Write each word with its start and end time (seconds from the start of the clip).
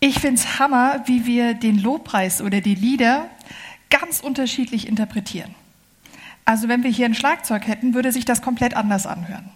Ich 0.00 0.20
finde 0.20 0.40
es 0.40 0.58
Hammer, 0.58 1.02
wie 1.06 1.26
wir 1.26 1.54
den 1.54 1.82
Lobpreis 1.82 2.40
oder 2.40 2.60
die 2.60 2.76
Lieder 2.76 3.28
ganz 3.90 4.20
unterschiedlich 4.20 4.86
interpretieren. 4.86 5.54
Also 6.44 6.68
wenn 6.68 6.82
wir 6.82 6.90
hier 6.90 7.06
ein 7.06 7.14
Schlagzeug 7.14 7.66
hätten, 7.66 7.94
würde 7.94 8.12
sich 8.12 8.24
das 8.24 8.40
komplett 8.40 8.74
anders 8.74 9.06
anhören. 9.06 9.50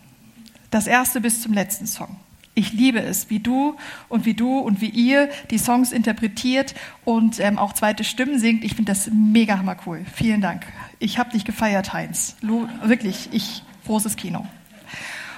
Das 0.71 0.87
erste 0.87 1.21
bis 1.21 1.43
zum 1.43 1.53
letzten 1.53 1.87
Song. 1.87 2.17
Ich 2.55 2.73
liebe 2.73 3.01
es, 3.01 3.31
wie 3.31 3.39
du 3.39 3.77
und 4.09 4.27
wie 4.27 4.35
du 4.35 4.59
und 4.59 4.81
wie 4.81 4.91
ihr 4.91 5.31
die 5.51 5.59
Songs 5.59 5.91
interpretiert 5.91 6.75
und 7.05 7.41
ähm, 7.41 7.57
auch 7.57 7.73
zweite 7.73 8.05
Stimmen 8.05 8.39
singt. 8.39 8.63
Ich 8.63 8.75
finde 8.75 8.93
das 8.93 9.09
mega 9.11 9.59
hammer 9.59 9.77
cool. 9.87 10.05
Vielen 10.13 10.43
Dank. 10.43 10.67
Ich 10.99 11.19
habe 11.19 11.31
dich 11.31 11.45
gefeiert, 11.45 11.95
Heinz. 11.95 12.37
Lo 12.43 12.69
wirklich, 12.83 13.31
ich 13.33 13.63
großes 13.87 14.17
Kino. 14.17 14.45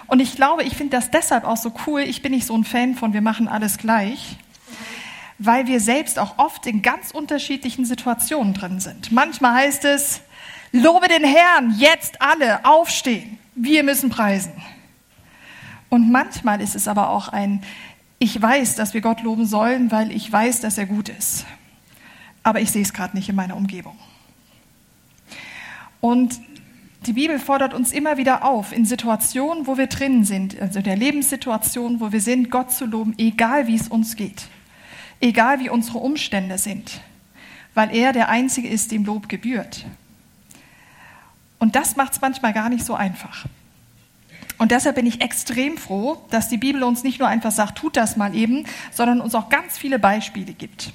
Und 0.07 0.21
ich 0.21 0.35
glaube, 0.35 0.65
ich 0.65 0.77
finde 0.77 0.97
das 0.97 1.11
deshalb 1.11 1.45
auch 1.45 1.57
so 1.57 1.73
cool. 1.87 2.01
Ich 2.01 2.21
bin 2.21 2.33
nicht 2.33 2.47
so 2.47 2.57
ein 2.57 2.65
Fan 2.65 2.95
von 2.95 3.13
wir 3.13 3.23
machen 3.23 3.47
alles 3.49 3.79
gleich, 3.79 4.37
weil 5.39 5.67
wir 5.67 5.81
selbst 5.81 6.19
auch 6.19 6.39
oft 6.39 6.67
in 6.67 6.83
ganz 6.83 7.11
unterschiedlichen 7.11 7.85
Situationen 7.85 8.55
drin 8.55 8.81
sind. 8.81 9.13
Manchmal 9.13 9.55
heißt 9.55 9.85
es, 9.85 10.21
lobe 10.73 11.09
den 11.09 11.25
Herrn, 11.25 11.75
jetzt 11.79 12.21
alle 12.21 12.65
aufstehen. 12.65 13.39
Wir 13.55 13.83
müssen 13.83 14.11
preisen. 14.11 14.53
Und 15.89 16.11
manchmal 16.11 16.61
ist 16.61 16.75
es 16.75 16.89
aber 16.89 17.11
auch 17.11 17.29
ein, 17.29 17.63
ich 18.19 18.41
weiß, 18.41 18.75
dass 18.75 18.95
wir 18.95 19.01
Gott 19.01 19.23
loben 19.23 19.47
sollen, 19.47 19.91
weil 19.91 20.11
ich 20.11 20.31
weiß, 20.31 20.61
dass 20.61 20.79
er 20.79 20.87
gut 20.87 21.09
ist. 21.09 21.45
Aber 22.43 22.61
ich 22.61 22.71
sehe 22.71 22.83
es 22.83 22.93
gerade 22.93 23.17
nicht 23.17 23.29
in 23.29 23.37
meiner 23.37 23.57
Umgebung. 23.57 23.97
Und 26.01 26.41
die 27.07 27.13
Bibel 27.13 27.39
fordert 27.39 27.75
uns 27.75 27.93
immer 27.93 28.17
wieder 28.17 28.45
auf, 28.45 28.73
in 28.73 28.85
Situationen, 28.85 29.67
wo 29.67 29.77
wir 29.77 29.87
drin 29.87 30.25
sind, 30.25 30.61
also 30.61 30.81
der 30.81 30.97
Lebenssituation, 30.97 32.01
wo 32.01 32.13
wir 32.13 32.21
sind, 32.21 32.51
Gott 32.51 32.73
zu 32.73 32.87
loben, 32.87 33.15
egal 33.19 33.67
wie 33.67 33.77
es 33.77 33.89
uns 33.89 34.17
geht, 34.17 34.49
egal 35.25 35.59
wie 35.59 35.71
unsere 35.71 35.99
Umstände 35.99 36.59
sind, 36.59 37.01
weil 37.73 37.95
er 37.95 38.13
der 38.13 38.29
Einzige 38.29 38.69
ist, 38.69 38.93
dem 38.93 39.05
Lob 39.05 39.29
gebührt. 39.29 39.87
Und 41.59 41.77
das 41.77 41.97
macht 41.97 42.13
es 42.13 42.21
manchmal 42.21 42.53
gar 42.53 42.69
nicht 42.69 42.85
so 42.85 42.95
einfach. 42.95 43.47
Und 44.59 44.71
deshalb 44.71 44.97
bin 44.97 45.07
ich 45.07 45.21
extrem 45.21 45.79
froh, 45.79 46.23
dass 46.31 46.49
die 46.49 46.59
Bibel 46.59 46.83
uns 46.85 47.03
nicht 47.03 47.19
nur 47.19 47.29
einfach 47.29 47.51
sagt, 47.51 47.79
tut 47.79 47.97
das 47.97 48.17
mal 48.17 48.37
eben, 48.37 48.67
sondern 48.93 49.21
uns 49.21 49.35
auch 49.35 49.49
ganz 49.49 49.79
viele 49.79 49.99
Beispiele 49.99 50.53
gibt. 50.53 50.93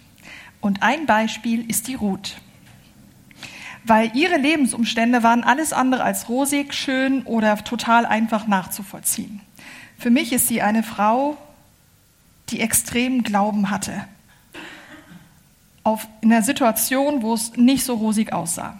Und 0.61 0.83
ein 0.83 1.05
Beispiel 1.05 1.69
ist 1.69 1.87
die 1.87 1.95
Ruth. 1.95 2.37
Weil 3.83 4.15
ihre 4.15 4.37
Lebensumstände 4.37 5.23
waren 5.23 5.43
alles 5.43 5.73
andere 5.73 6.03
als 6.03 6.29
rosig, 6.29 6.73
schön 6.73 7.23
oder 7.23 7.57
total 7.63 8.05
einfach 8.05 8.45
nachzuvollziehen. 8.45 9.41
Für 9.97 10.11
mich 10.11 10.31
ist 10.31 10.47
sie 10.47 10.61
eine 10.61 10.83
Frau, 10.83 11.37
die 12.49 12.61
extrem 12.61 13.23
Glauben 13.23 13.69
hatte. 13.71 14.05
Auf, 15.83 16.07
in 16.21 16.31
einer 16.31 16.41
Situation, 16.41 17.21
wo 17.21 17.33
es 17.33 17.55
nicht 17.55 17.83
so 17.83 17.95
rosig 17.95 18.33
aussah. 18.33 18.79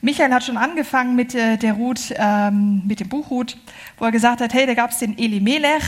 Michael 0.00 0.32
hat 0.32 0.42
schon 0.42 0.56
angefangen 0.56 1.14
mit 1.14 1.34
äh, 1.34 1.56
der 1.56 1.74
Ruth, 1.74 2.12
ähm, 2.16 2.82
mit 2.86 2.98
dem 2.98 3.08
Buch 3.08 3.30
Ruth, 3.30 3.56
wo 3.98 4.04
er 4.04 4.10
gesagt 4.10 4.40
hat, 4.40 4.52
hey, 4.52 4.66
da 4.66 4.74
gab 4.74 4.90
es 4.90 4.98
den 4.98 5.16
Elimelech, 5.16 5.84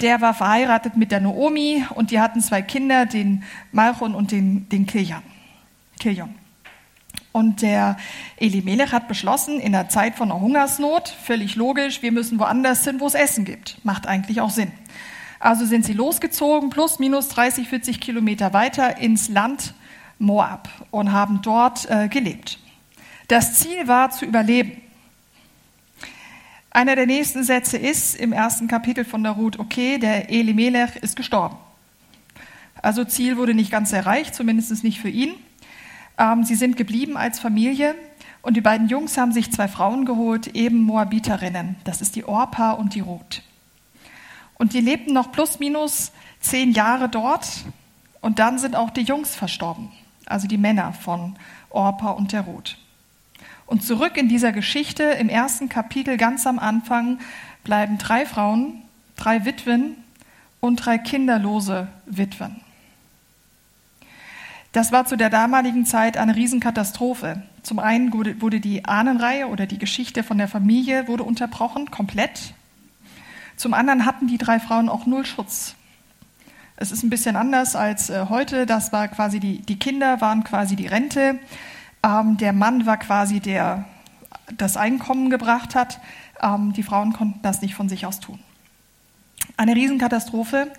der 0.00 0.20
war 0.20 0.32
verheiratet 0.32 0.96
mit 0.96 1.10
der 1.10 1.20
Naomi 1.20 1.84
und 1.94 2.12
die 2.12 2.20
hatten 2.20 2.40
zwei 2.40 2.62
Kinder, 2.62 3.04
den 3.04 3.42
Malchon 3.72 4.14
und 4.14 4.30
den, 4.30 4.68
den 4.68 4.86
Kiljon. 4.86 5.22
Kiljon. 5.98 6.34
Und 7.32 7.62
der 7.62 7.96
Elimelech 8.36 8.92
hat 8.92 9.08
beschlossen, 9.08 9.58
in 9.58 9.72
der 9.72 9.88
Zeit 9.88 10.14
von 10.14 10.30
einer 10.30 10.40
Hungersnot, 10.40 11.08
völlig 11.08 11.56
logisch, 11.56 12.00
wir 12.00 12.12
müssen 12.12 12.38
woanders 12.38 12.84
hin, 12.84 13.00
wo 13.00 13.06
es 13.06 13.14
Essen 13.14 13.44
gibt. 13.44 13.84
Macht 13.84 14.06
eigentlich 14.06 14.40
auch 14.40 14.50
Sinn. 14.50 14.70
Also 15.40 15.64
sind 15.64 15.84
sie 15.84 15.92
losgezogen, 15.92 16.70
plus 16.70 16.98
minus 16.98 17.28
30, 17.28 17.68
40 17.68 18.00
Kilometer 18.00 18.52
weiter 18.52 18.98
ins 18.98 19.28
Land 19.28 19.74
Moab 20.18 20.68
und 20.90 21.12
haben 21.12 21.40
dort 21.42 21.88
äh, 21.88 22.08
gelebt. 22.08 22.58
Das 23.28 23.54
Ziel 23.54 23.86
war 23.86 24.10
zu 24.10 24.24
überleben. 24.24 24.80
Einer 26.70 26.96
der 26.96 27.06
nächsten 27.06 27.44
Sätze 27.44 27.76
ist 27.78 28.14
im 28.14 28.32
ersten 28.32 28.68
Kapitel 28.68 29.04
von 29.04 29.22
der 29.22 29.32
Ruth, 29.32 29.58
okay, 29.58 29.98
der 29.98 30.30
Elimelech 30.30 30.96
ist 30.96 31.16
gestorben. 31.16 31.56
Also 32.82 33.04
Ziel 33.04 33.36
wurde 33.36 33.54
nicht 33.54 33.70
ganz 33.70 33.92
erreicht, 33.92 34.34
zumindest 34.34 34.84
nicht 34.84 35.00
für 35.00 35.08
ihn. 35.08 35.34
Ähm, 36.18 36.44
sie 36.44 36.54
sind 36.54 36.76
geblieben 36.76 37.16
als 37.16 37.38
Familie 37.38 37.94
und 38.42 38.56
die 38.56 38.60
beiden 38.60 38.88
Jungs 38.88 39.16
haben 39.16 39.32
sich 39.32 39.52
zwei 39.52 39.68
Frauen 39.68 40.04
geholt, 40.04 40.48
eben 40.48 40.78
Moabiterinnen. 40.82 41.76
Das 41.84 42.00
ist 42.00 42.16
die 42.16 42.24
Orpa 42.24 42.72
und 42.72 42.94
die 42.94 43.00
Ruth. 43.00 43.42
Und 44.58 44.72
die 44.72 44.80
lebten 44.80 45.14
noch 45.14 45.32
plus 45.32 45.60
minus 45.60 46.12
zehn 46.40 46.72
Jahre 46.72 47.08
dort 47.08 47.64
und 48.20 48.38
dann 48.38 48.58
sind 48.58 48.76
auch 48.76 48.90
die 48.90 49.02
Jungs 49.02 49.34
verstorben, 49.34 49.90
also 50.26 50.46
die 50.48 50.58
Männer 50.58 50.92
von 50.92 51.36
Orpa 51.70 52.10
und 52.10 52.32
der 52.32 52.42
Ruth. 52.42 52.76
Und 53.66 53.84
zurück 53.84 54.16
in 54.16 54.28
dieser 54.28 54.52
Geschichte, 54.52 55.04
im 55.04 55.28
ersten 55.28 55.68
Kapitel 55.68 56.16
ganz 56.16 56.46
am 56.46 56.58
Anfang, 56.58 57.18
bleiben 57.64 57.98
drei 57.98 58.26
Frauen, 58.26 58.82
drei 59.16 59.44
Witwen 59.44 59.96
und 60.60 60.76
drei 60.76 60.98
kinderlose 60.98 61.88
Witwen. 62.06 62.60
Das 64.72 64.92
war 64.92 65.06
zu 65.06 65.16
der 65.16 65.30
damaligen 65.30 65.86
Zeit 65.86 66.16
eine 66.16 66.36
Riesenkatastrophe. 66.36 67.42
Zum 67.62 67.78
einen 67.78 68.12
wurde 68.12 68.60
die 68.60 68.84
Ahnenreihe 68.84 69.48
oder 69.48 69.66
die 69.66 69.78
Geschichte 69.78 70.22
von 70.22 70.38
der 70.38 70.48
Familie 70.48 71.08
wurde 71.08 71.24
unterbrochen, 71.24 71.90
komplett. 71.90 72.54
Zum 73.58 73.74
anderen 73.74 74.06
hatten 74.06 74.28
die 74.28 74.38
drei 74.38 74.60
Frauen 74.60 74.88
auch 74.88 75.04
null 75.04 75.26
Schutz. 75.26 75.74
Es 76.76 76.92
ist 76.92 77.02
ein 77.02 77.10
bisschen 77.10 77.34
anders 77.34 77.74
als 77.74 78.08
äh, 78.08 78.26
heute. 78.28 78.66
Das 78.66 78.92
war 78.92 79.08
quasi 79.08 79.40
die, 79.40 79.58
die 79.62 79.80
Kinder 79.80 80.20
waren 80.20 80.44
quasi 80.44 80.76
die 80.76 80.86
Rente. 80.86 81.40
Ähm, 82.04 82.36
der 82.36 82.52
Mann 82.52 82.86
war 82.86 82.96
quasi 82.98 83.40
der 83.40 83.84
das 84.56 84.76
Einkommen 84.76 85.28
gebracht 85.28 85.74
hat. 85.74 86.00
Ähm, 86.40 86.72
die 86.72 86.84
Frauen 86.84 87.12
konnten 87.12 87.42
das 87.42 87.60
nicht 87.60 87.74
von 87.74 87.88
sich 87.88 88.06
aus 88.06 88.20
tun. 88.20 88.38
Eine 89.56 89.74
Riesenkatastrophe 89.74 90.72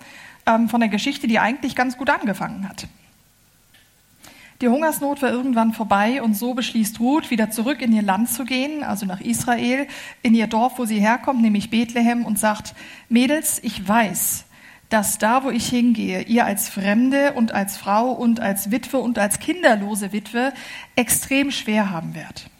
ähm, 0.46 0.70
von 0.70 0.80
der 0.80 0.88
Geschichte, 0.88 1.28
die 1.28 1.38
eigentlich 1.38 1.76
ganz 1.76 1.98
gut 1.98 2.08
angefangen 2.08 2.66
hat. 2.66 2.88
Die 4.60 4.68
Hungersnot 4.68 5.22
war 5.22 5.30
irgendwann 5.30 5.72
vorbei 5.72 6.20
und 6.20 6.36
so 6.36 6.52
beschließt 6.52 7.00
Ruth, 7.00 7.30
wieder 7.30 7.50
zurück 7.50 7.80
in 7.80 7.94
ihr 7.94 8.02
Land 8.02 8.28
zu 8.28 8.44
gehen, 8.44 8.82
also 8.82 9.06
nach 9.06 9.22
Israel, 9.22 9.86
in 10.22 10.34
ihr 10.34 10.48
Dorf, 10.48 10.78
wo 10.78 10.84
sie 10.84 11.00
herkommt, 11.00 11.40
nämlich 11.40 11.70
Bethlehem, 11.70 12.26
und 12.26 12.38
sagt, 12.38 12.74
Mädels, 13.08 13.58
ich 13.62 13.88
weiß, 13.88 14.44
dass 14.90 15.16
da, 15.16 15.44
wo 15.44 15.50
ich 15.50 15.66
hingehe, 15.66 16.22
ihr 16.24 16.44
als 16.44 16.68
Fremde 16.68 17.32
und 17.32 17.52
als 17.52 17.78
Frau 17.78 18.10
und 18.10 18.40
als 18.40 18.70
Witwe 18.70 18.98
und 18.98 19.18
als 19.18 19.38
kinderlose 19.38 20.12
Witwe 20.12 20.52
extrem 20.94 21.50
schwer 21.52 21.90
haben 21.90 22.14
werdet. 22.14 22.50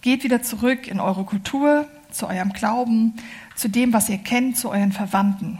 Geht 0.00 0.24
wieder 0.24 0.42
zurück 0.42 0.88
in 0.88 1.00
eure 1.00 1.24
Kultur, 1.24 1.88
zu 2.10 2.26
eurem 2.26 2.54
Glauben, 2.54 3.16
zu 3.54 3.68
dem, 3.68 3.92
was 3.92 4.08
ihr 4.08 4.18
kennt, 4.18 4.56
zu 4.56 4.70
euren 4.70 4.92
Verwandten. 4.92 5.58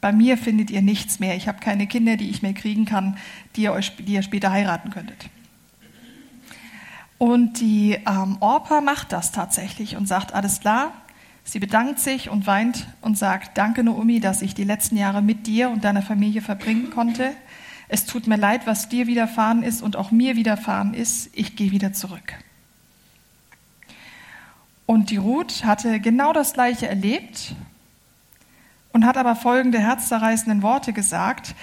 Bei 0.00 0.12
mir 0.12 0.38
findet 0.38 0.70
ihr 0.70 0.82
nichts 0.82 1.18
mehr. 1.18 1.36
Ich 1.36 1.48
habe 1.48 1.58
keine 1.58 1.86
Kinder, 1.86 2.16
die 2.16 2.30
ich 2.30 2.42
mehr 2.42 2.54
kriegen 2.54 2.84
kann, 2.84 3.16
die 3.56 3.62
ihr, 3.62 3.72
euch, 3.72 3.96
die 3.96 4.14
ihr 4.14 4.22
später 4.22 4.50
heiraten 4.50 4.90
könntet. 4.90 5.28
Und 7.18 7.60
die 7.60 7.98
ähm, 8.06 8.36
Orpa 8.40 8.80
macht 8.80 9.12
das 9.12 9.32
tatsächlich 9.32 9.96
und 9.96 10.06
sagt, 10.06 10.34
alles 10.34 10.60
klar, 10.60 10.92
Sie 11.48 11.60
bedankt 11.60 11.98
sich 11.98 12.28
und 12.28 12.46
weint 12.46 12.88
und 13.00 13.16
sagt, 13.16 13.56
danke 13.56 13.82
Naomi, 13.82 14.20
dass 14.20 14.42
ich 14.42 14.54
die 14.54 14.64
letzten 14.64 14.98
Jahre 14.98 15.22
mit 15.22 15.46
dir 15.46 15.70
und 15.70 15.82
deiner 15.82 16.02
Familie 16.02 16.42
verbringen 16.42 16.90
konnte. 16.90 17.32
Es 17.88 18.04
tut 18.04 18.26
mir 18.26 18.36
leid, 18.36 18.66
was 18.66 18.90
dir 18.90 19.06
widerfahren 19.06 19.62
ist 19.62 19.80
und 19.80 19.96
auch 19.96 20.10
mir 20.10 20.36
widerfahren 20.36 20.92
ist. 20.92 21.30
Ich 21.32 21.56
gehe 21.56 21.70
wieder 21.70 21.94
zurück. 21.94 22.34
Und 24.84 25.08
die 25.08 25.16
Ruth 25.16 25.64
hatte 25.64 26.00
genau 26.00 26.34
das 26.34 26.52
Gleiche 26.52 26.86
erlebt 26.86 27.54
und 28.92 29.04
hat 29.04 29.16
aber 29.16 29.36
folgende 29.36 29.78
herzzerreißenden 29.78 30.62
Worte 30.62 30.92
gesagt. 30.92 31.54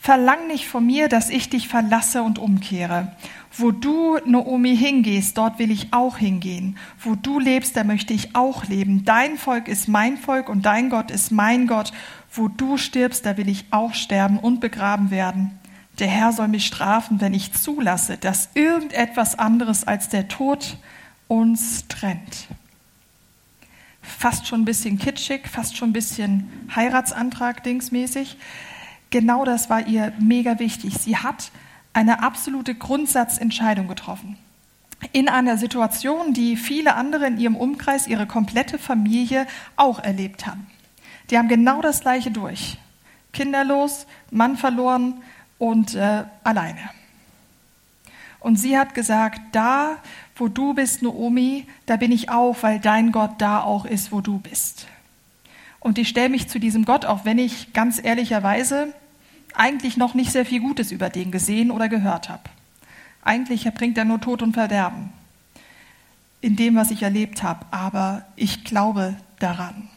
Verlang 0.00 0.46
nicht 0.46 0.68
von 0.68 0.86
mir, 0.86 1.08
dass 1.08 1.28
ich 1.28 1.50
dich 1.50 1.66
verlasse 1.66 2.22
und 2.22 2.38
umkehre. 2.38 3.16
Wo 3.56 3.72
du, 3.72 4.18
Naomi, 4.24 4.76
hingehst, 4.76 5.36
dort 5.36 5.58
will 5.58 5.72
ich 5.72 5.92
auch 5.92 6.18
hingehen. 6.18 6.78
Wo 7.00 7.16
du 7.16 7.40
lebst, 7.40 7.76
da 7.76 7.82
möchte 7.82 8.14
ich 8.14 8.36
auch 8.36 8.66
leben. 8.66 9.04
Dein 9.04 9.36
Volk 9.36 9.66
ist 9.66 9.88
mein 9.88 10.16
Volk 10.16 10.48
und 10.48 10.64
dein 10.66 10.88
Gott 10.90 11.10
ist 11.10 11.32
mein 11.32 11.66
Gott. 11.66 11.92
Wo 12.30 12.46
du 12.46 12.76
stirbst, 12.76 13.26
da 13.26 13.36
will 13.36 13.48
ich 13.48 13.64
auch 13.72 13.92
sterben 13.94 14.38
und 14.38 14.60
begraben 14.60 15.10
werden. 15.10 15.58
Der 15.98 16.06
Herr 16.06 16.32
soll 16.32 16.46
mich 16.46 16.66
strafen, 16.66 17.20
wenn 17.20 17.34
ich 17.34 17.52
zulasse, 17.54 18.18
dass 18.18 18.50
irgendetwas 18.54 19.36
anderes 19.36 19.84
als 19.84 20.08
der 20.08 20.28
Tod 20.28 20.76
uns 21.26 21.88
trennt. 21.88 22.46
Fast 24.08 24.46
schon 24.46 24.62
ein 24.62 24.64
bisschen 24.64 24.98
kitschig, 24.98 25.48
fast 25.48 25.76
schon 25.76 25.90
ein 25.90 25.92
bisschen 25.92 26.50
Heiratsantrag 26.74 27.62
dingsmäßig 27.62 28.36
genau 29.10 29.44
das 29.44 29.70
war 29.70 29.86
ihr 29.86 30.12
mega 30.18 30.58
wichtig. 30.58 30.94
Sie 30.98 31.16
hat 31.16 31.50
eine 31.92 32.22
absolute 32.22 32.74
Grundsatzentscheidung 32.74 33.88
getroffen. 33.88 34.36
In 35.12 35.28
einer 35.28 35.56
Situation, 35.58 36.34
die 36.34 36.56
viele 36.56 36.94
andere 36.94 37.26
in 37.26 37.38
ihrem 37.38 37.56
Umkreis, 37.56 38.06
ihre 38.06 38.26
komplette 38.26 38.78
Familie 38.78 39.46
auch 39.76 40.00
erlebt 40.00 40.46
haben. 40.46 40.66
Die 41.30 41.38
haben 41.38 41.48
genau 41.48 41.80
das 41.80 42.00
Gleiche 42.00 42.30
durch. 42.30 42.78
kinderlos, 43.32 44.06
Mann 44.30 44.56
verloren 44.56 45.22
und 45.58 45.94
äh, 45.94 46.24
alleine. 46.42 46.80
Und 48.40 48.56
sie 48.56 48.78
hat 48.78 48.94
gesagt, 48.94 49.40
da, 49.52 49.96
wo 50.36 50.48
du 50.48 50.74
bist, 50.74 51.02
Naomi, 51.02 51.66
da 51.86 51.96
bin 51.96 52.12
ich 52.12 52.30
auch, 52.30 52.56
weil 52.62 52.78
dein 52.78 53.12
Gott 53.12 53.32
da 53.38 53.62
auch 53.62 53.84
ist, 53.84 54.12
wo 54.12 54.20
du 54.20 54.38
bist. 54.38 54.86
Und 55.80 55.98
ich 55.98 56.08
stelle 56.08 56.28
mich 56.28 56.48
zu 56.48 56.58
diesem 56.58 56.84
Gott, 56.84 57.04
auch 57.04 57.24
wenn 57.24 57.38
ich 57.38 57.72
ganz 57.72 58.02
ehrlicherweise 58.02 58.92
eigentlich 59.54 59.96
noch 59.96 60.14
nicht 60.14 60.32
sehr 60.32 60.44
viel 60.44 60.60
Gutes 60.60 60.92
über 60.92 61.10
den 61.10 61.30
gesehen 61.30 61.70
oder 61.70 61.88
gehört 61.88 62.28
habe. 62.28 62.42
Eigentlich 63.22 63.64
bringt 63.74 63.98
er 63.98 64.04
nur 64.04 64.20
Tod 64.20 64.42
und 64.42 64.54
Verderben 64.54 65.10
in 66.40 66.56
dem, 66.56 66.76
was 66.76 66.90
ich 66.90 67.02
erlebt 67.02 67.42
habe, 67.42 67.66
aber 67.72 68.24
ich 68.36 68.64
glaube 68.64 69.16
daran. 69.40 69.88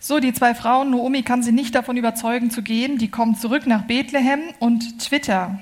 So, 0.00 0.18
die 0.18 0.32
zwei 0.32 0.54
Frauen, 0.54 0.90
Naomi 0.90 1.22
kann 1.22 1.42
sie 1.42 1.52
nicht 1.52 1.74
davon 1.74 1.96
überzeugen 1.96 2.50
zu 2.50 2.62
gehen, 2.62 2.98
die 2.98 3.08
kommen 3.08 3.36
zurück 3.36 3.66
nach 3.66 3.82
Bethlehem 3.82 4.40
und 4.58 4.98
Twitter 4.98 5.60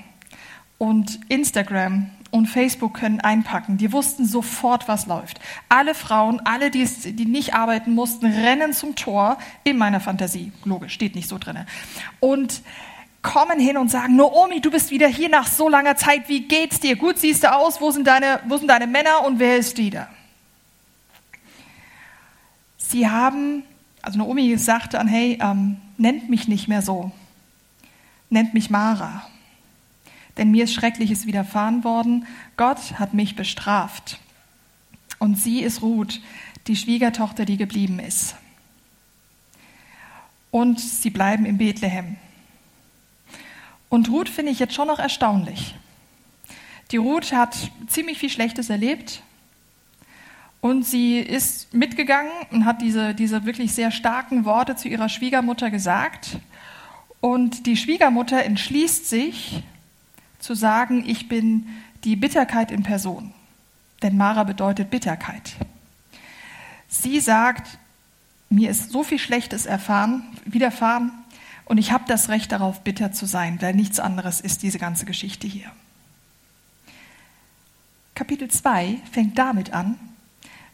und 0.80 1.20
Instagram 1.28 2.10
und 2.30 2.46
Facebook 2.46 2.94
können 2.94 3.20
einpacken. 3.20 3.76
Die 3.76 3.92
wussten 3.92 4.24
sofort, 4.24 4.88
was 4.88 5.06
läuft. 5.06 5.38
Alle 5.68 5.94
Frauen, 5.94 6.40
alle, 6.44 6.70
die, 6.70 6.86
die 6.86 7.26
nicht 7.26 7.52
arbeiten 7.52 7.94
mussten, 7.94 8.24
rennen 8.24 8.72
zum 8.72 8.96
Tor 8.96 9.36
in 9.62 9.76
meiner 9.76 10.00
Fantasie. 10.00 10.52
Logisch, 10.64 10.94
steht 10.94 11.14
nicht 11.14 11.28
so 11.28 11.36
drin. 11.36 11.66
Und 12.18 12.62
kommen 13.20 13.60
hin 13.60 13.76
und 13.76 13.90
sagen, 13.90 14.16
Naomi, 14.16 14.62
du 14.62 14.70
bist 14.70 14.90
wieder 14.90 15.06
hier 15.06 15.28
nach 15.28 15.48
so 15.48 15.68
langer 15.68 15.96
Zeit, 15.96 16.30
wie 16.30 16.48
geht's 16.48 16.80
dir? 16.80 16.96
Gut 16.96 17.18
siehst 17.18 17.42
du 17.44 17.52
aus, 17.54 17.78
wo 17.82 17.90
sind 17.90 18.06
deine, 18.06 18.40
wo 18.48 18.56
sind 18.56 18.68
deine 18.68 18.86
Männer 18.86 19.26
und 19.26 19.38
wer 19.38 19.58
ist 19.58 19.76
wieder? 19.76 20.08
Sie 22.78 23.06
haben, 23.06 23.64
also 24.00 24.18
Naomi 24.18 24.56
sagte 24.56 24.96
dann, 24.96 25.08
hey, 25.08 25.38
ähm, 25.42 25.76
nennt 25.98 26.30
mich 26.30 26.48
nicht 26.48 26.68
mehr 26.68 26.80
so, 26.80 27.12
nennt 28.30 28.54
mich 28.54 28.70
Mara, 28.70 29.26
denn 30.40 30.50
mir 30.50 30.64
ist 30.64 30.72
Schreckliches 30.72 31.26
widerfahren 31.26 31.84
worden, 31.84 32.26
Gott 32.56 32.98
hat 32.98 33.12
mich 33.12 33.36
bestraft 33.36 34.18
und 35.18 35.36
sie 35.36 35.60
ist 35.60 35.82
Ruth, 35.82 36.20
die 36.66 36.76
Schwiegertochter, 36.76 37.44
die 37.44 37.58
geblieben 37.58 37.98
ist. 38.00 38.34
Und 40.50 40.80
sie 40.80 41.10
bleiben 41.10 41.44
in 41.44 41.58
Bethlehem. 41.58 42.16
Und 43.90 44.08
Ruth 44.08 44.30
finde 44.30 44.50
ich 44.50 44.58
jetzt 44.58 44.74
schon 44.74 44.88
noch 44.88 44.98
erstaunlich. 44.98 45.74
Die 46.90 46.96
Ruth 46.96 47.32
hat 47.32 47.70
ziemlich 47.86 48.18
viel 48.18 48.30
Schlechtes 48.30 48.70
erlebt 48.70 49.22
und 50.62 50.86
sie 50.86 51.18
ist 51.18 51.74
mitgegangen 51.74 52.32
und 52.50 52.64
hat 52.64 52.80
diese, 52.80 53.14
diese 53.14 53.44
wirklich 53.44 53.74
sehr 53.74 53.90
starken 53.90 54.46
Worte 54.46 54.74
zu 54.74 54.88
ihrer 54.88 55.10
Schwiegermutter 55.10 55.70
gesagt. 55.70 56.38
Und 57.20 57.66
die 57.66 57.76
Schwiegermutter 57.76 58.42
entschließt 58.42 59.06
sich 59.06 59.62
zu 60.40 60.54
sagen, 60.54 61.04
ich 61.06 61.28
bin 61.28 61.68
die 62.04 62.16
Bitterkeit 62.16 62.70
in 62.70 62.82
Person. 62.82 63.32
Denn 64.02 64.16
Mara 64.16 64.44
bedeutet 64.44 64.90
Bitterkeit. 64.90 65.56
Sie 66.88 67.20
sagt, 67.20 67.78
mir 68.48 68.70
ist 68.70 68.90
so 68.90 69.04
viel 69.04 69.18
Schlechtes 69.18 69.66
erfahren, 69.66 70.24
widerfahren, 70.44 71.12
und 71.70 71.78
ich 71.78 71.92
habe 71.92 72.02
das 72.08 72.28
Recht 72.30 72.50
darauf, 72.50 72.82
bitter 72.82 73.12
zu 73.12 73.26
sein, 73.26 73.62
weil 73.62 73.74
nichts 73.74 74.00
anderes 74.00 74.40
ist 74.40 74.64
diese 74.64 74.80
ganze 74.80 75.06
Geschichte 75.06 75.46
hier. 75.46 75.70
Kapitel 78.16 78.48
2 78.48 78.98
fängt 79.12 79.38
damit 79.38 79.72
an, 79.72 79.96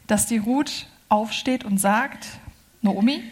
dass 0.07 0.25
die 0.25 0.39
Ruth 0.39 0.87
aufsteht 1.07 1.65
und 1.65 1.77
sagt, 1.77 2.39
Naomi, 2.81 3.23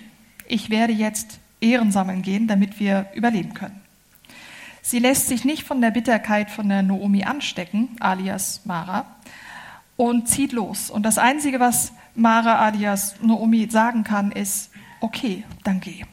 ich 0.47 0.69
werde 0.69 0.93
jetzt 0.93 1.39
Ehren 1.59 1.91
sammeln 1.91 2.21
gehen, 2.21 2.47
damit 2.47 2.79
wir 2.79 3.07
überleben 3.15 3.55
können. 3.55 3.81
Sie 4.87 4.99
lässt 4.99 5.29
sich 5.29 5.45
nicht 5.45 5.63
von 5.63 5.81
der 5.81 5.89
Bitterkeit 5.89 6.51
von 6.51 6.69
der 6.69 6.83
Naomi 6.83 7.23
anstecken, 7.23 7.97
alias 8.01 8.61
Mara, 8.65 9.07
und 9.97 10.29
zieht 10.29 10.51
los. 10.51 10.91
Und 10.91 11.01
das 11.01 11.17
Einzige, 11.17 11.59
was 11.59 11.91
Mara 12.13 12.59
alias 12.59 13.15
Naomi 13.19 13.67
sagen 13.71 14.03
kann, 14.03 14.31
ist, 14.31 14.69
okay, 14.99 15.43
dann 15.63 15.79
geh. 15.79 16.03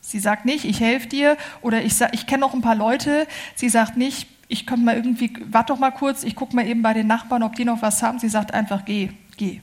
Sie 0.00 0.18
sagt 0.18 0.46
nicht, 0.46 0.64
ich 0.64 0.80
helfe 0.80 1.08
dir 1.08 1.36
oder 1.60 1.82
ich, 1.82 2.00
ich 2.12 2.26
kenne 2.26 2.40
noch 2.40 2.54
ein 2.54 2.62
paar 2.62 2.74
Leute. 2.74 3.26
Sie 3.54 3.68
sagt 3.68 3.98
nicht, 3.98 4.28
ich 4.48 4.64
könnte 4.64 4.86
mal 4.86 4.96
irgendwie, 4.96 5.36
warte 5.50 5.74
doch 5.74 5.78
mal 5.78 5.90
kurz, 5.90 6.22
ich 6.24 6.36
gucke 6.36 6.56
mal 6.56 6.66
eben 6.66 6.80
bei 6.80 6.94
den 6.94 7.06
Nachbarn, 7.06 7.42
ob 7.42 7.54
die 7.54 7.66
noch 7.66 7.82
was 7.82 8.02
haben. 8.02 8.18
Sie 8.18 8.30
sagt 8.30 8.54
einfach, 8.54 8.86
geh, 8.86 9.10
geh. 9.36 9.60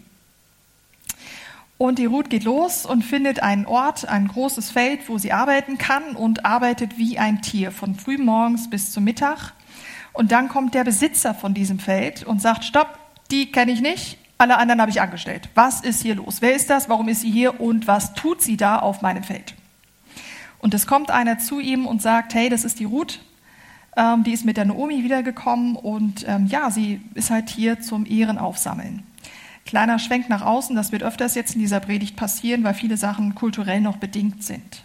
Und 1.82 1.98
die 1.98 2.06
Ruth 2.06 2.30
geht 2.30 2.44
los 2.44 2.86
und 2.86 3.02
findet 3.02 3.42
einen 3.42 3.66
Ort, 3.66 4.08
ein 4.08 4.28
großes 4.28 4.70
Feld, 4.70 5.10
wo 5.10 5.18
sie 5.18 5.32
arbeiten 5.32 5.80
kann 5.80 6.16
und 6.16 6.46
arbeitet 6.46 7.00
wie 7.00 7.18
ein 7.18 7.42
Tier, 7.42 7.72
von 7.72 7.96
frühmorgens 7.96 8.70
bis 8.70 8.92
zum 8.92 9.04
Mittag. 9.04 9.54
Und 10.14 10.32
dann 10.32 10.48
kommt 10.48 10.76
der 10.76 10.84
Besitzer 10.84 11.34
von 11.34 11.56
diesem 11.56 11.80
Feld 11.80 12.24
und 12.24 12.40
sagt, 12.40 12.66
stopp, 12.66 13.00
die 13.32 13.52
kenne 13.52 13.72
ich 13.72 13.82
nicht, 13.82 14.20
alle 14.38 14.60
anderen 14.60 14.80
habe 14.80 14.92
ich 14.92 15.02
angestellt. 15.02 15.50
Was 15.56 15.82
ist 15.82 16.04
hier 16.04 16.14
los? 16.14 16.38
Wer 16.42 16.54
ist 16.54 16.70
das? 16.70 16.88
Warum 16.88 17.10
ist 17.10 17.22
sie 17.22 17.32
hier? 17.32 17.60
Und 17.60 17.88
was 17.88 18.14
tut 18.14 18.44
sie 18.44 18.58
da 18.58 18.78
auf 18.78 19.02
meinem 19.02 19.24
Feld? 19.24 19.56
Und 20.60 20.76
es 20.76 20.86
kommt 20.86 21.10
einer 21.10 21.40
zu 21.40 21.60
ihm 21.60 21.88
und 21.88 22.00
sagt, 22.00 22.36
hey, 22.36 22.50
das 22.50 22.64
ist 22.64 22.78
die 22.78 22.86
Ruth, 22.86 23.22
ähm, 23.98 24.24
die 24.24 24.34
ist 24.34 24.46
mit 24.46 24.56
der 24.56 24.66
Naomi 24.66 25.04
wiedergekommen 25.04 25.76
und 25.76 26.28
ähm, 26.28 26.46
ja, 26.46 26.70
sie 26.70 27.02
ist 27.16 27.32
halt 27.32 27.50
hier 27.50 27.82
zum 27.82 28.06
Ehrenaufsammeln. 28.06 29.02
Kleiner 29.66 30.00
Schwenk 30.00 30.30
nach 30.30 30.42
außen, 30.42 30.76
das 30.76 30.92
wird 30.92 31.04
öfters 31.04 31.36
jetzt 31.36 31.56
in 31.56 31.62
dieser 31.62 31.80
Predigt 31.80 32.16
passieren, 32.16 32.64
weil 32.64 32.74
viele 32.74 32.98
Sachen 32.98 33.36
kulturell 33.36 33.82
noch 33.82 33.98
bedingt 33.98 34.44
sind. 34.44 34.84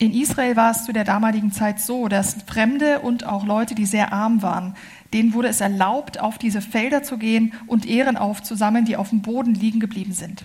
In 0.00 0.14
Israel 0.14 0.54
war 0.54 0.70
es 0.70 0.84
zu 0.84 0.92
der 0.92 1.02
damaligen 1.02 1.50
Zeit 1.50 1.80
so, 1.80 2.06
dass 2.06 2.36
Fremde 2.46 3.00
und 3.00 3.26
auch 3.26 3.44
Leute, 3.44 3.74
die 3.74 3.86
sehr 3.86 4.12
arm 4.12 4.42
waren, 4.42 4.76
denen 5.12 5.32
wurde 5.32 5.48
es 5.48 5.60
erlaubt, 5.60 6.20
auf 6.20 6.38
diese 6.38 6.60
Felder 6.60 7.02
zu 7.02 7.18
gehen 7.18 7.52
und 7.66 7.84
Ehren 7.84 8.16
aufzusammeln, 8.16 8.84
die 8.84 8.96
auf 8.96 9.08
dem 9.08 9.22
Boden 9.22 9.54
liegen 9.54 9.80
geblieben 9.80 10.12
sind. 10.12 10.44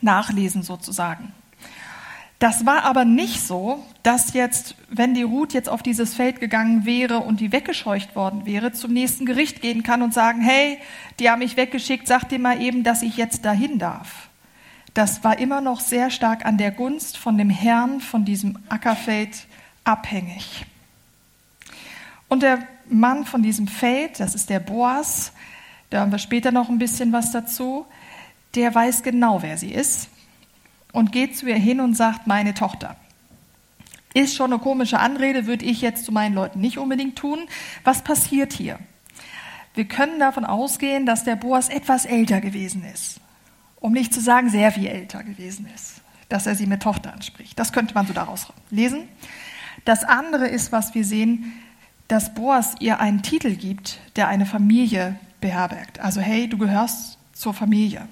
Nachlesen 0.00 0.62
sozusagen. 0.62 1.32
Das 2.38 2.66
war 2.66 2.84
aber 2.84 3.04
nicht 3.04 3.40
so, 3.40 3.84
dass 4.02 4.34
jetzt, 4.34 4.74
wenn 4.88 5.14
die 5.14 5.22
Ruth 5.22 5.54
jetzt 5.54 5.68
auf 5.68 5.82
dieses 5.82 6.14
Feld 6.14 6.40
gegangen 6.40 6.84
wäre 6.84 7.20
und 7.20 7.40
die 7.40 7.52
weggescheucht 7.52 8.16
worden 8.16 8.44
wäre, 8.44 8.72
zum 8.72 8.92
nächsten 8.92 9.24
Gericht 9.24 9.62
gehen 9.62 9.82
kann 9.82 10.02
und 10.02 10.12
sagen, 10.12 10.40
hey, 10.40 10.78
die 11.18 11.30
haben 11.30 11.38
mich 11.38 11.56
weggeschickt, 11.56 12.06
sag 12.06 12.28
dir 12.28 12.38
mal 12.38 12.60
eben, 12.60 12.82
dass 12.82 13.02
ich 13.02 13.16
jetzt 13.16 13.44
dahin 13.44 13.78
darf. 13.78 14.28
Das 14.94 15.24
war 15.24 15.38
immer 15.38 15.60
noch 15.60 15.80
sehr 15.80 16.10
stark 16.10 16.44
an 16.44 16.58
der 16.58 16.70
Gunst 16.70 17.16
von 17.16 17.38
dem 17.38 17.50
Herrn 17.50 18.00
von 18.00 18.24
diesem 18.24 18.58
Ackerfeld 18.68 19.46
abhängig. 19.84 20.66
Und 22.28 22.42
der 22.42 22.66
Mann 22.88 23.24
von 23.24 23.42
diesem 23.42 23.68
Feld, 23.68 24.20
das 24.20 24.34
ist 24.34 24.50
der 24.50 24.60
Boas, 24.60 25.32
da 25.90 26.00
haben 26.00 26.12
wir 26.12 26.18
später 26.18 26.50
noch 26.50 26.68
ein 26.68 26.78
bisschen 26.78 27.12
was 27.12 27.30
dazu, 27.30 27.86
der 28.54 28.74
weiß 28.74 29.02
genau, 29.02 29.42
wer 29.42 29.56
sie 29.56 29.72
ist 29.72 30.08
und 30.94 31.10
geht 31.10 31.36
zu 31.36 31.46
ihr 31.46 31.56
hin 31.56 31.80
und 31.80 31.94
sagt, 31.94 32.26
meine 32.26 32.54
Tochter. 32.54 32.96
Ist 34.14 34.36
schon 34.36 34.52
eine 34.52 34.62
komische 34.62 35.00
Anrede, 35.00 35.46
würde 35.46 35.64
ich 35.64 35.80
jetzt 35.80 36.04
zu 36.04 36.12
meinen 36.12 36.36
Leuten 36.36 36.60
nicht 36.60 36.78
unbedingt 36.78 37.16
tun. 37.16 37.40
Was 37.82 38.02
passiert 38.02 38.52
hier? 38.52 38.78
Wir 39.74 39.86
können 39.86 40.20
davon 40.20 40.44
ausgehen, 40.44 41.04
dass 41.04 41.24
der 41.24 41.34
Boas 41.34 41.68
etwas 41.68 42.04
älter 42.04 42.40
gewesen 42.40 42.84
ist. 42.84 43.20
Um 43.80 43.92
nicht 43.92 44.14
zu 44.14 44.20
sagen, 44.20 44.48
sehr 44.50 44.70
viel 44.70 44.86
älter 44.86 45.24
gewesen 45.24 45.66
ist. 45.74 46.00
Dass 46.28 46.46
er 46.46 46.54
sie 46.54 46.66
mit 46.66 46.80
Tochter 46.80 47.12
anspricht. 47.12 47.58
Das 47.58 47.72
könnte 47.72 47.92
man 47.94 48.06
so 48.06 48.12
daraus 48.12 48.46
lesen. 48.70 49.08
Das 49.84 50.04
andere 50.04 50.46
ist, 50.46 50.70
was 50.70 50.94
wir 50.94 51.04
sehen, 51.04 51.52
dass 52.06 52.34
Boas 52.34 52.76
ihr 52.78 53.00
einen 53.00 53.22
Titel 53.22 53.56
gibt, 53.56 53.98
der 54.14 54.28
eine 54.28 54.46
Familie 54.46 55.16
beherbergt. 55.40 55.98
Also, 55.98 56.20
hey, 56.20 56.48
du 56.48 56.56
gehörst 56.56 57.18
zur 57.32 57.52
Familie. 57.52 58.06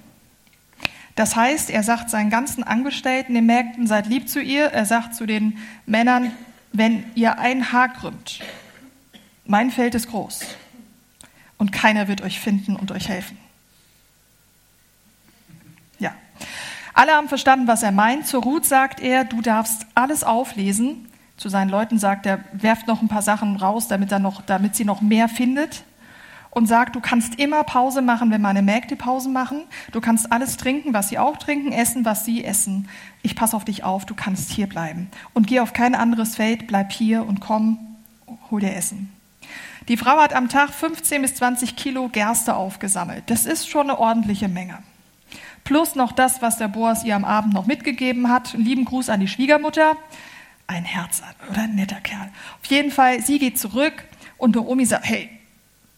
Das 1.15 1.37
heißt, 1.37 1.71
er 1.71 1.83
sagt 1.83 2.11
seinen 2.11 2.31
ganzen 2.31 2.65
Angestellten, 2.65 3.35
den 3.35 3.47
Mägden, 3.47 3.87
seid 3.87 4.07
lieb 4.07 4.29
zu 4.29 4.41
ihr. 4.41 4.67
Er 4.67 4.87
sagt 4.87 5.15
zu 5.15 5.27
den 5.27 5.59
Männern, 5.85 6.33
wenn 6.73 7.05
ihr 7.15 7.39
ein 7.39 7.73
Haar 7.73 7.91
krümmt, 7.91 8.41
mein 9.45 9.71
Feld 9.71 9.95
ist 9.95 10.09
groß 10.09 10.41
und 11.59 11.71
keiner 11.71 12.09
wird 12.09 12.23
euch 12.23 12.41
finden 12.41 12.77
und 12.77 12.93
euch 12.93 13.09
helfen. 13.09 13.37
Ja. 15.99 16.15
Alle 16.95 17.13
haben 17.13 17.29
verstanden, 17.29 17.67
was 17.67 17.83
er 17.83 17.93
meint. 17.93 18.27
Zur 18.27 18.43
Ruth 18.43 18.65
sagt 18.65 19.01
er, 19.01 19.25
du 19.25 19.43
darfst 19.43 19.87
alles 19.95 20.25
auflesen. 20.25 21.09
Zu 21.37 21.51
seinen 21.51 21.69
Leuten 21.69 21.99
sagt 21.99 22.25
er, 22.25 22.43
werft 22.53 22.87
noch 22.87 23.03
ein 23.03 23.09
paar 23.09 23.23
Sachen 23.23 23.57
raus, 23.57 23.89
damit, 23.89 24.13
er 24.13 24.19
noch, 24.19 24.41
damit 24.43 24.77
sie 24.77 24.85
noch 24.85 25.03
mehr 25.03 25.29
findet 25.29 25.85
und 26.55 26.67
sagt, 26.67 26.95
du 26.95 27.01
kannst 27.01 27.37
immer 27.37 27.65
Pause 27.65 28.03
machen, 28.03 28.31
wenn 28.31 28.43
meine 28.43 28.61
Mägde 28.61 28.95
Pause 28.95 29.31
machen. 29.31 29.63
Du 29.91 30.03
kannst 30.03 30.31
alles 30.31 30.59
trinken, 30.59 30.93
was 30.93 31.09
sie 31.09 31.19
auch 31.19 31.39
trinken, 31.39 31.73
essen, 31.73 32.05
was 32.05 32.27
sie 32.27 32.45
essen. 32.45 32.89
Ich 33.23 33.35
passe 33.35 33.57
auf 33.57 33.65
dich 33.65 33.85
auf, 33.85 34.05
du 34.05 34.15
kannst 34.15 34.51
hier 34.51 34.69
bleiben. 34.69 35.09
Und 35.33 35.47
geh 35.47 35.61
auf 35.61 35.73
kein 35.73 35.95
anderes 35.95 36.37
Feld, 36.37 36.67
bleib 36.67 36.93
hier 36.93 37.27
und 37.27 37.41
komm, 37.41 37.79
hol 38.51 38.61
dir 38.61 38.77
Essen. 38.77 39.11
Die 39.89 39.97
Frau 39.97 40.21
hat 40.21 40.35
am 40.35 40.51
Tag 40.51 40.71
15 40.71 41.23
bis 41.23 41.35
20 41.37 41.75
Kilo 41.75 42.09
Gerste 42.09 42.55
aufgesammelt. 42.55 43.25
Das 43.29 43.47
ist 43.47 43.69
schon 43.69 43.89
eine 43.89 43.99
ordentliche 43.99 44.49
Menge. 44.49 44.79
plus 45.65 45.95
noch 45.95 46.13
das, 46.13 46.43
was 46.43 46.59
der 46.59 46.69
Boas 46.69 47.03
ihr 47.03 47.17
am 47.17 47.25
Abend 47.25 47.55
noch 47.55 47.67
mitgegeben 47.67 48.29
hat. 48.29 48.53
Lieben 48.53 48.85
Gruß 48.85 49.09
an 49.09 49.21
die 49.21 49.29
Schwiegermutter. 49.29 49.97
Ein 50.67 50.85
Herz 50.85 51.23
oder 51.51 51.63
ein 51.63 51.77
netter 51.77 52.01
Kerl. 52.01 52.31
Auf 52.63 52.69
jeden 52.69 52.91
Fall, 52.91 53.23
sie 53.23 53.39
geht 53.39 53.59
zurück 53.59 54.05
und 54.37 54.55
Naomi 54.55 54.85
sagt, 54.85 55.07
hey, 55.07 55.31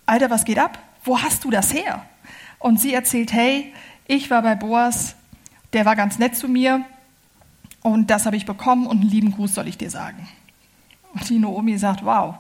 Alter, 0.06 0.30
was 0.30 0.44
geht 0.44 0.58
ab? 0.58 0.78
Wo 1.04 1.20
hast 1.20 1.44
du 1.44 1.50
das 1.50 1.73
her? 1.73 2.04
Und 2.58 2.80
sie 2.80 2.94
erzählt, 2.94 3.32
hey, 3.32 3.73
ich 4.06 4.30
war 4.30 4.42
bei 4.42 4.54
Boas, 4.54 5.16
der 5.73 5.84
war 5.84 5.96
ganz 5.96 6.18
nett 6.18 6.37
zu 6.37 6.49
mir 6.49 6.84
und 7.82 8.11
das 8.11 8.26
habe 8.26 8.37
ich 8.37 8.46
bekommen 8.46 8.87
und 8.87 9.00
einen 9.00 9.11
lieben 9.11 9.32
Gruß 9.32 9.54
soll 9.54 9.68
ich 9.68 9.78
dir 9.78 9.90
sagen. 9.90 10.28
Und 11.12 11.28
die 11.28 11.38
Naomi 11.38 11.78
sagt, 11.78 12.04
wow, 12.04 12.37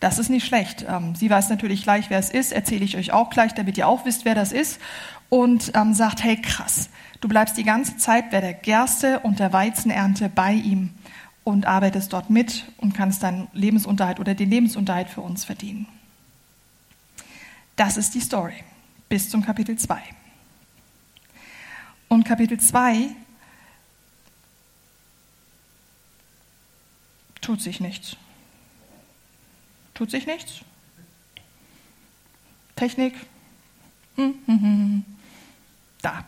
das 0.00 0.18
ist 0.18 0.30
nicht 0.30 0.46
schlecht. 0.46 0.84
Ähm, 0.88 1.14
sie 1.14 1.30
weiß 1.30 1.48
natürlich 1.48 1.82
gleich, 1.82 2.10
wer 2.10 2.18
es 2.18 2.30
ist, 2.30 2.52
erzähle 2.52 2.84
ich 2.84 2.96
euch 2.96 3.12
auch 3.12 3.30
gleich, 3.30 3.54
damit 3.54 3.78
ihr 3.78 3.88
auch 3.88 4.04
wisst, 4.04 4.24
wer 4.24 4.34
das 4.34 4.52
ist. 4.52 4.80
Und 5.28 5.72
ähm, 5.74 5.94
sagt, 5.94 6.22
hey 6.22 6.36
krass, 6.40 6.88
du 7.20 7.28
bleibst 7.28 7.56
die 7.56 7.64
ganze 7.64 7.96
Zeit 7.96 8.30
bei 8.30 8.40
der 8.40 8.54
Gerste 8.54 9.20
und 9.20 9.38
der 9.38 9.52
Weizenernte 9.52 10.28
bei 10.28 10.52
ihm 10.52 10.90
und 11.44 11.66
arbeitest 11.66 12.12
dort 12.12 12.30
mit 12.30 12.64
und 12.76 12.94
kannst 12.94 13.22
deinen 13.22 13.48
Lebensunterhalt 13.52 14.20
oder 14.20 14.34
den 14.34 14.50
Lebensunterhalt 14.50 15.08
für 15.08 15.22
uns 15.22 15.44
verdienen. 15.44 15.86
Das 17.76 17.98
ist 17.98 18.14
die 18.14 18.20
Story 18.20 18.64
bis 19.08 19.28
zum 19.28 19.44
Kapitel 19.44 19.76
2. 19.76 20.02
Und 22.08 22.24
Kapitel 22.24 22.58
2 22.58 23.10
tut 27.40 27.60
sich 27.60 27.80
nichts. 27.80 28.16
Tut 29.94 30.10
sich 30.10 30.26
nichts? 30.26 30.60
Technik? 32.76 33.14
Hm, 34.16 34.34
hm, 34.46 34.60
hm, 34.60 35.04
da. 36.02 36.24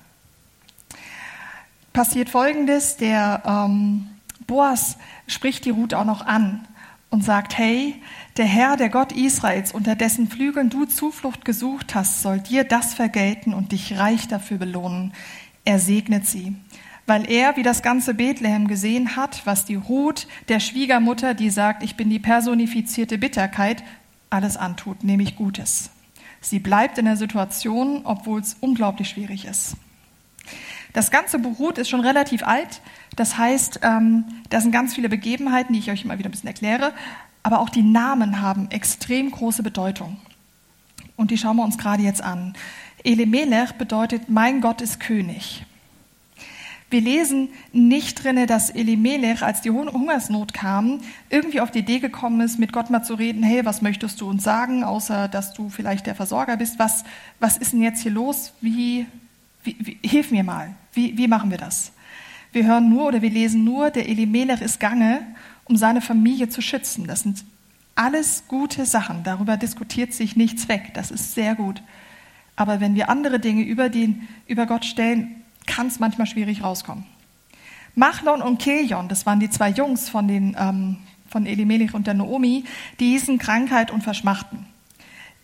Passiert 1.92 2.28
Folgendes, 2.28 2.96
der 2.96 3.42
ähm, 3.44 4.08
Boas 4.46 4.96
spricht 5.26 5.64
die 5.64 5.70
Ruth 5.70 5.94
auch 5.94 6.04
noch 6.04 6.24
an 6.24 6.66
und 7.10 7.24
sagt, 7.24 7.56
hey, 7.56 7.94
der 8.36 8.46
Herr, 8.46 8.76
der 8.76 8.90
Gott 8.90 9.12
Israels, 9.12 9.72
unter 9.72 9.94
dessen 9.94 10.28
Flügeln 10.28 10.70
du 10.70 10.84
Zuflucht 10.84 11.44
gesucht 11.44 11.94
hast, 11.94 12.22
soll 12.22 12.40
dir 12.40 12.64
das 12.64 12.94
vergelten 12.94 13.54
und 13.54 13.72
dich 13.72 13.98
reich 13.98 14.28
dafür 14.28 14.58
belohnen. 14.58 15.12
Er 15.64 15.78
segnet 15.78 16.26
sie 16.26 16.54
weil 17.08 17.28
er, 17.30 17.56
wie 17.56 17.62
das 17.62 17.80
ganze 17.80 18.12
Bethlehem 18.12 18.68
gesehen 18.68 19.16
hat, 19.16 19.46
was 19.46 19.64
die 19.64 19.76
Ruth 19.76 20.28
der 20.48 20.60
Schwiegermutter, 20.60 21.32
die 21.32 21.48
sagt, 21.48 21.82
ich 21.82 21.96
bin 21.96 22.10
die 22.10 22.18
personifizierte 22.18 23.16
Bitterkeit, 23.16 23.82
alles 24.28 24.58
antut, 24.58 25.04
nämlich 25.04 25.34
Gutes. 25.34 25.90
Sie 26.42 26.58
bleibt 26.58 26.98
in 26.98 27.06
der 27.06 27.16
Situation, 27.16 28.02
obwohl 28.04 28.40
es 28.40 28.58
unglaublich 28.60 29.08
schwierig 29.08 29.46
ist. 29.46 29.76
Das 30.92 31.10
ganze 31.10 31.38
Beruht 31.38 31.78
ist 31.78 31.88
schon 31.88 32.00
relativ 32.00 32.42
alt. 32.42 32.82
Das 33.18 33.36
heißt, 33.36 33.80
ähm, 33.82 34.24
da 34.48 34.60
sind 34.60 34.70
ganz 34.70 34.94
viele 34.94 35.08
Begebenheiten, 35.08 35.72
die 35.72 35.80
ich 35.80 35.90
euch 35.90 36.04
immer 36.04 36.18
wieder 36.18 36.28
ein 36.28 36.30
bisschen 36.30 36.46
erkläre. 36.46 36.92
Aber 37.42 37.58
auch 37.58 37.68
die 37.68 37.82
Namen 37.82 38.40
haben 38.40 38.70
extrem 38.70 39.32
große 39.32 39.64
Bedeutung. 39.64 40.18
Und 41.16 41.32
die 41.32 41.36
schauen 41.36 41.56
wir 41.56 41.64
uns 41.64 41.78
gerade 41.78 42.04
jetzt 42.04 42.22
an. 42.22 42.54
Elimelech 43.02 43.72
bedeutet, 43.72 44.28
mein 44.28 44.60
Gott 44.60 44.80
ist 44.82 45.00
König. 45.00 45.66
Wir 46.90 47.00
lesen 47.00 47.48
nicht 47.72 48.22
drinne, 48.22 48.46
dass 48.46 48.70
Elimelech, 48.70 49.42
als 49.42 49.62
die 49.62 49.70
Hungersnot 49.70 50.54
kam, 50.54 51.00
irgendwie 51.28 51.60
auf 51.60 51.72
die 51.72 51.80
Idee 51.80 51.98
gekommen 51.98 52.40
ist, 52.40 52.60
mit 52.60 52.72
Gott 52.72 52.88
mal 52.88 53.02
zu 53.02 53.14
reden, 53.14 53.42
hey, 53.42 53.64
was 53.64 53.82
möchtest 53.82 54.20
du 54.20 54.30
uns 54.30 54.44
sagen, 54.44 54.84
außer 54.84 55.26
dass 55.26 55.52
du 55.52 55.70
vielleicht 55.70 56.06
der 56.06 56.14
Versorger 56.14 56.56
bist, 56.56 56.78
was, 56.78 57.02
was 57.40 57.56
ist 57.56 57.72
denn 57.72 57.82
jetzt 57.82 58.02
hier 58.02 58.12
los, 58.12 58.52
wie, 58.60 59.06
wie, 59.64 59.76
wie 59.80 59.98
hilf 60.08 60.30
mir 60.30 60.44
mal, 60.44 60.76
wie, 60.92 61.18
wie 61.18 61.26
machen 61.26 61.50
wir 61.50 61.58
das? 61.58 61.90
Wir 62.52 62.66
hören 62.66 62.88
nur 62.88 63.06
oder 63.08 63.22
wir 63.22 63.30
lesen 63.30 63.64
nur, 63.64 63.90
der 63.90 64.08
Elimelech 64.08 64.60
ist 64.60 64.80
gange, 64.80 65.20
um 65.64 65.76
seine 65.76 66.00
Familie 66.00 66.48
zu 66.48 66.62
schützen. 66.62 67.06
Das 67.06 67.22
sind 67.22 67.44
alles 67.94 68.44
gute 68.48 68.86
Sachen, 68.86 69.24
darüber 69.24 69.56
diskutiert 69.56 70.12
sich 70.12 70.36
nichts 70.36 70.68
weg, 70.68 70.92
das 70.94 71.10
ist 71.10 71.34
sehr 71.34 71.54
gut. 71.54 71.82
Aber 72.54 72.80
wenn 72.80 72.94
wir 72.94 73.10
andere 73.10 73.40
Dinge 73.40 73.62
über, 73.62 73.88
den, 73.88 74.28
über 74.46 74.66
Gott 74.66 74.84
stellen, 74.84 75.42
kann 75.66 75.88
es 75.88 75.98
manchmal 75.98 76.26
schwierig 76.26 76.62
rauskommen. 76.62 77.04
Machlon 77.94 78.42
und 78.42 78.58
Kilion, 78.58 79.08
das 79.08 79.26
waren 79.26 79.40
die 79.40 79.50
zwei 79.50 79.70
Jungs 79.70 80.08
von, 80.08 80.28
den, 80.28 80.56
ähm, 80.58 80.98
von 81.28 81.46
Elimelech 81.46 81.94
und 81.94 82.06
der 82.06 82.14
Naomi, 82.14 82.64
die 83.00 83.10
hießen 83.10 83.38
Krankheit 83.38 83.90
und 83.90 84.02
Verschmachten. 84.02 84.66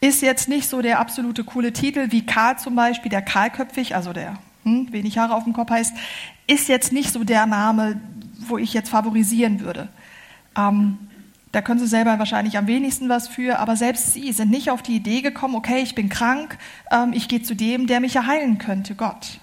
Ist 0.00 0.22
jetzt 0.22 0.48
nicht 0.48 0.68
so 0.68 0.80
der 0.80 1.00
absolute 1.00 1.42
coole 1.44 1.72
Titel 1.72 2.10
wie 2.10 2.24
Karl 2.24 2.58
zum 2.58 2.76
Beispiel, 2.76 3.10
der 3.10 3.22
Kahlköpfig, 3.22 3.96
also 3.96 4.12
der 4.12 4.38
hm, 4.64 4.92
wenig 4.92 5.18
Haare 5.18 5.34
auf 5.34 5.44
dem 5.44 5.52
Kopf 5.52 5.70
heißt, 5.70 5.94
ist 6.46 6.68
jetzt 6.68 6.92
nicht 6.92 7.12
so 7.12 7.24
der 7.24 7.46
Name, 7.46 8.00
wo 8.48 8.58
ich 8.58 8.74
jetzt 8.74 8.90
favorisieren 8.90 9.60
würde. 9.60 9.88
Ähm, 10.56 10.98
da 11.52 11.62
können 11.62 11.78
Sie 11.78 11.86
selber 11.86 12.18
wahrscheinlich 12.18 12.58
am 12.58 12.66
wenigsten 12.66 13.08
was 13.08 13.28
für, 13.28 13.60
aber 13.60 13.76
selbst 13.76 14.12
Sie 14.12 14.32
sind 14.32 14.50
nicht 14.50 14.70
auf 14.70 14.82
die 14.82 14.96
Idee 14.96 15.20
gekommen, 15.20 15.54
okay, 15.54 15.82
ich 15.82 15.94
bin 15.94 16.08
krank, 16.08 16.58
ähm, 16.90 17.12
ich 17.12 17.28
gehe 17.28 17.42
zu 17.42 17.54
dem, 17.54 17.86
der 17.86 18.00
mich 18.00 18.14
ja 18.14 18.26
heilen 18.26 18.58
könnte, 18.58 18.94
Gott. 18.96 19.38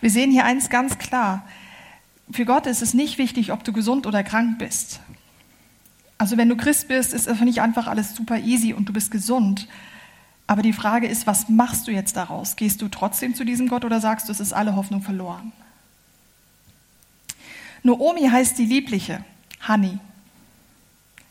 Wir 0.00 0.10
sehen 0.10 0.30
hier 0.30 0.44
eins 0.44 0.68
ganz 0.68 0.98
klar. 0.98 1.44
Für 2.30 2.44
Gott 2.44 2.66
ist 2.66 2.82
es 2.82 2.92
nicht 2.92 3.18
wichtig, 3.18 3.52
ob 3.52 3.64
du 3.64 3.72
gesund 3.72 4.06
oder 4.06 4.22
krank 4.22 4.58
bist. 4.58 5.00
Also 6.18 6.36
wenn 6.36 6.48
du 6.48 6.56
Christ 6.56 6.88
bist, 6.88 7.14
ist 7.14 7.26
es 7.26 7.40
nicht 7.40 7.60
einfach 7.60 7.86
alles 7.86 8.14
super 8.14 8.38
easy 8.38 8.72
und 8.72 8.88
du 8.88 8.92
bist 8.92 9.10
gesund. 9.10 9.68
Aber 10.46 10.62
die 10.62 10.72
Frage 10.72 11.06
ist, 11.06 11.26
was 11.26 11.48
machst 11.48 11.86
du 11.86 11.90
jetzt 11.90 12.16
daraus? 12.16 12.56
Gehst 12.56 12.80
du 12.82 12.88
trotzdem 12.88 13.34
zu 13.34 13.44
diesem 13.44 13.68
Gott 13.68 13.84
oder 13.84 14.00
sagst 14.00 14.28
du, 14.28 14.32
es 14.32 14.40
ist 14.40 14.52
alle 14.52 14.76
Hoffnung 14.76 15.02
verloren? 15.02 15.52
Noomi 17.82 18.28
heißt 18.28 18.58
die 18.58 18.66
Liebliche, 18.66 19.24
Honey. 19.66 19.98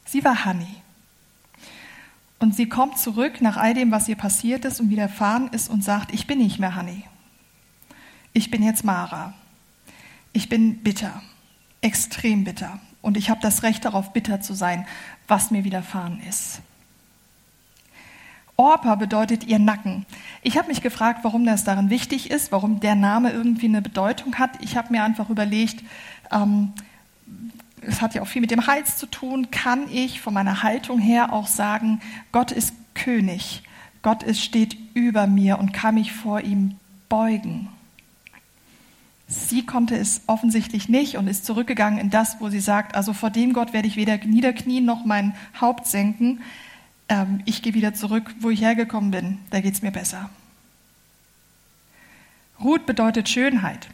Sie 0.05 0.23
war 0.23 0.45
Honey. 0.45 0.81
Und 2.39 2.55
sie 2.55 2.67
kommt 2.67 2.97
zurück 2.97 3.41
nach 3.41 3.57
all 3.57 3.73
dem, 3.73 3.91
was 3.91 4.07
ihr 4.07 4.15
passiert 4.15 4.65
ist 4.65 4.79
und 4.79 4.89
widerfahren 4.89 5.47
ist 5.49 5.69
und 5.69 5.83
sagt, 5.83 6.13
ich 6.13 6.27
bin 6.27 6.39
nicht 6.39 6.59
mehr 6.59 6.75
Honey 6.75 7.05
ich 8.35 8.51
bin 8.51 8.61
jetzt 8.61 8.83
Mara. 8.83 9.33
Ich 10.33 10.49
bin 10.49 10.83
bitter, 10.83 11.23
extrem 11.79 12.43
bitter. 12.43 12.79
Und 13.01 13.15
ich 13.15 13.29
habe 13.29 13.39
das 13.41 13.63
Recht 13.63 13.85
darauf, 13.85 14.11
bitter 14.11 14.41
zu 14.41 14.53
sein, 14.53 14.85
was 15.27 15.51
mir 15.51 15.63
widerfahren 15.63 16.21
ist. 16.27 16.59
Orpa 18.57 18.95
bedeutet 18.95 19.45
ihr 19.45 19.59
Nacken. 19.59 20.05
Ich 20.41 20.57
habe 20.57 20.69
mich 20.69 20.81
gefragt, 20.81 21.19
warum 21.23 21.45
das 21.45 21.63
darin 21.63 21.89
wichtig 21.89 22.31
ist, 22.31 22.51
warum 22.51 22.79
der 22.79 22.95
Name 22.95 23.31
irgendwie 23.31 23.67
eine 23.67 23.81
Bedeutung 23.81 24.35
hat. 24.35 24.51
Ich 24.61 24.77
habe 24.77 24.93
mir 24.93 25.03
einfach 25.03 25.29
überlegt, 25.29 25.83
ähm, 26.31 26.71
es 27.81 28.01
hat 28.01 28.15
ja 28.15 28.21
auch 28.21 28.27
viel 28.27 28.41
mit 28.41 28.51
dem 28.51 28.67
Hals 28.67 28.97
zu 28.97 29.05
tun, 29.07 29.51
kann 29.51 29.89
ich 29.91 30.21
von 30.21 30.33
meiner 30.33 30.63
Haltung 30.63 30.99
her 30.99 31.33
auch 31.33 31.47
sagen, 31.47 32.01
Gott 32.31 32.51
ist 32.51 32.73
König, 32.93 33.63
Gott 34.01 34.23
ist, 34.23 34.41
steht 34.41 34.77
über 34.93 35.27
mir 35.27 35.59
und 35.59 35.73
kann 35.73 35.95
mich 35.95 36.13
vor 36.13 36.41
ihm 36.41 36.75
beugen. 37.09 37.69
Sie 39.27 39.65
konnte 39.65 39.97
es 39.97 40.21
offensichtlich 40.27 40.87
nicht 40.87 41.17
und 41.17 41.27
ist 41.27 41.45
zurückgegangen 41.45 41.99
in 41.99 42.09
das, 42.11 42.39
wo 42.39 42.49
sie 42.49 42.59
sagt, 42.59 42.95
also 42.95 43.11
vor 43.13 43.31
dem 43.31 43.53
Gott 43.53 43.73
werde 43.73 43.87
ich 43.87 43.95
weder 43.95 44.17
niederknien 44.17 44.85
noch 44.85 45.03
mein 45.03 45.35
Haupt 45.59 45.87
senken. 45.87 46.41
Ähm, 47.09 47.41
ich 47.45 47.61
gehe 47.61 47.73
wieder 47.73 47.93
zurück, 47.93 48.33
wo 48.39 48.49
ich 48.49 48.61
hergekommen 48.61 49.11
bin. 49.11 49.39
Da 49.49 49.61
geht 49.61 49.73
es 49.73 49.81
mir 49.81 49.91
besser. 49.91 50.29
Ruth 52.63 52.85
bedeutet 52.85 53.29
Schönheit. 53.29 53.87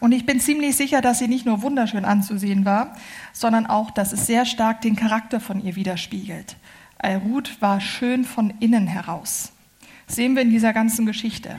Und 0.00 0.12
ich 0.12 0.26
bin 0.26 0.40
ziemlich 0.40 0.76
sicher, 0.76 1.00
dass 1.00 1.18
sie 1.18 1.28
nicht 1.28 1.46
nur 1.46 1.62
wunderschön 1.62 2.04
anzusehen 2.04 2.64
war, 2.64 2.94
sondern 3.32 3.66
auch, 3.66 3.90
dass 3.90 4.12
es 4.12 4.26
sehr 4.26 4.44
stark 4.44 4.82
den 4.82 4.96
Charakter 4.96 5.40
von 5.40 5.64
ihr 5.64 5.76
widerspiegelt. 5.76 6.56
Ruth 7.02 7.62
war 7.62 7.80
schön 7.80 8.24
von 8.24 8.52
innen 8.60 8.86
heraus. 8.86 9.52
Das 10.06 10.16
sehen 10.16 10.34
wir 10.34 10.42
in 10.42 10.50
dieser 10.50 10.72
ganzen 10.72 11.06
Geschichte. 11.06 11.56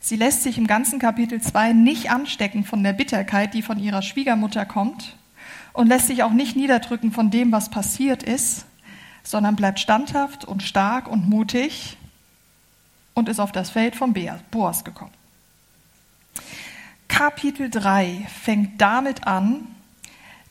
Sie 0.00 0.16
lässt 0.16 0.42
sich 0.42 0.58
im 0.58 0.66
ganzen 0.66 0.98
Kapitel 0.98 1.40
2 1.40 1.72
nicht 1.72 2.10
anstecken 2.10 2.64
von 2.64 2.82
der 2.82 2.92
Bitterkeit, 2.92 3.54
die 3.54 3.62
von 3.62 3.78
ihrer 3.78 4.02
Schwiegermutter 4.02 4.66
kommt 4.66 5.16
und 5.72 5.88
lässt 5.88 6.08
sich 6.08 6.22
auch 6.22 6.32
nicht 6.32 6.56
niederdrücken 6.56 7.10
von 7.10 7.30
dem, 7.30 7.52
was 7.52 7.70
passiert 7.70 8.22
ist, 8.22 8.66
sondern 9.24 9.56
bleibt 9.56 9.80
standhaft 9.80 10.44
und 10.44 10.62
stark 10.62 11.08
und 11.08 11.28
mutig 11.28 11.96
und 13.14 13.28
ist 13.28 13.40
auf 13.40 13.50
das 13.50 13.70
Feld 13.70 13.96
von 13.96 14.14
Boas 14.50 14.84
gekommen. 14.84 15.12
Kapitel 17.08 17.70
3 17.70 18.26
fängt 18.42 18.80
damit 18.80 19.26
an, 19.26 19.66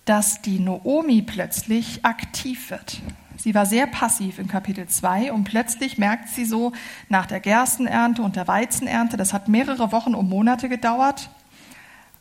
dass 0.05 0.41
die 0.41 0.59
Noomi 0.59 1.21
plötzlich 1.21 2.03
aktiv 2.03 2.69
wird. 2.69 3.01
Sie 3.37 3.55
war 3.55 3.65
sehr 3.65 3.87
passiv 3.87 4.39
in 4.39 4.47
Kapitel 4.47 4.87
2 4.87 5.33
und 5.33 5.43
plötzlich 5.43 5.97
merkt 5.97 6.29
sie 6.29 6.45
so 6.45 6.71
nach 7.09 7.25
der 7.25 7.39
Gerstenernte 7.39 8.21
und 8.21 8.35
der 8.35 8.47
Weizenernte, 8.47 9.17
das 9.17 9.33
hat 9.33 9.49
mehrere 9.49 9.91
Wochen 9.91 10.15
und 10.15 10.29
Monate 10.29 10.69
gedauert. 10.69 11.29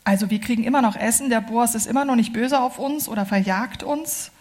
Also 0.04 0.30
wir 0.30 0.40
kriegen 0.40 0.64
immer 0.64 0.82
noch 0.82 0.96
Essen, 0.96 1.30
der 1.30 1.40
Boas 1.40 1.74
ist 1.76 1.86
immer 1.86 2.04
noch 2.04 2.16
nicht 2.16 2.32
böse 2.32 2.60
auf 2.60 2.78
uns 2.78 3.08
oder 3.08 3.24
verjagt 3.24 3.82
uns. 3.82 4.32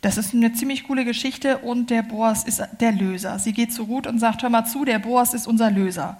Das 0.00 0.18
ist 0.18 0.34
eine 0.34 0.52
ziemlich 0.52 0.84
coole 0.84 1.04
Geschichte 1.04 1.58
und 1.58 1.90
der 1.90 2.02
Boas 2.02 2.44
ist 2.44 2.62
der 2.80 2.92
Löser. 2.92 3.38
Sie 3.38 3.52
geht 3.52 3.72
zu 3.72 3.84
Ruth 3.84 4.06
und 4.06 4.18
sagt, 4.18 4.42
hör 4.42 4.50
mal 4.50 4.64
zu, 4.64 4.84
der 4.84 4.98
Boas 4.98 5.34
ist 5.34 5.46
unser 5.46 5.70
Löser. 5.70 6.18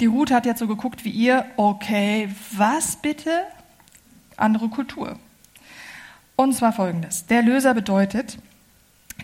Die 0.00 0.06
Ruth 0.06 0.30
hat 0.30 0.46
jetzt 0.46 0.58
so 0.58 0.66
geguckt 0.66 1.04
wie 1.04 1.10
ihr, 1.10 1.44
okay, 1.56 2.28
was 2.50 2.96
bitte? 2.96 3.30
Andere 4.36 4.68
Kultur. 4.68 5.18
Und 6.34 6.54
zwar 6.54 6.72
folgendes. 6.72 7.26
Der 7.26 7.42
Löser 7.42 7.74
bedeutet, 7.74 8.38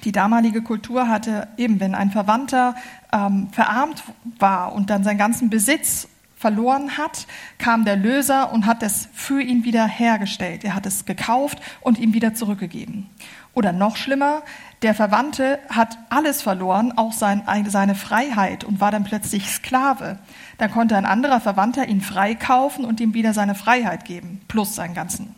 die 0.05 0.12
damalige 0.12 0.62
Kultur 0.62 1.09
hatte 1.09 1.49
eben, 1.57 1.81
wenn 1.81 1.95
ein 1.95 2.11
Verwandter 2.11 2.76
ähm, 3.12 3.49
verarmt 3.50 4.05
war 4.38 4.73
und 4.73 4.90
dann 4.90 5.02
seinen 5.02 5.19
ganzen 5.19 5.50
Besitz 5.50 6.09
verloren 6.38 6.97
hat, 6.97 7.26
kam 7.59 7.85
der 7.85 7.97
Löser 7.97 8.52
und 8.52 8.66
hat 8.66 8.83
es 8.83 9.09
für 9.12 9.40
ihn 9.40 9.64
wieder 9.64 9.87
hergestellt. 9.87 10.64
Er 10.64 10.75
hat 10.75 10.87
es 10.87 11.04
gekauft 11.04 11.59
und 11.80 11.99
ihm 11.99 12.14
wieder 12.14 12.35
zurückgegeben. 12.35 13.09
Oder 13.54 13.73
noch 13.73 13.97
schlimmer, 13.97 14.42
der 14.83 14.95
Verwandte 14.95 15.59
hat 15.68 15.99
alles 16.11 16.42
verloren, 16.42 16.97
auch 16.97 17.12
sein, 17.12 17.42
seine 17.66 17.97
Freiheit 17.97 18.62
und 18.62 18.80
war 18.80 18.92
dann 18.92 19.02
plötzlich 19.02 19.50
Sklave. 19.50 20.21
Dann 20.59 20.71
konnte 20.71 20.97
ein 20.97 21.07
anderer 21.07 21.40
Verwandter 21.40 21.88
ihn 21.88 22.00
freikaufen 22.00 22.85
und 22.85 23.00
ihm 23.00 23.14
wieder 23.14 23.35
seine 23.35 23.57
Freiheit 23.57 24.04
geben, 24.04 24.40
plus 24.47 24.76
seinen 24.76 24.95
ganzen, 24.95 25.35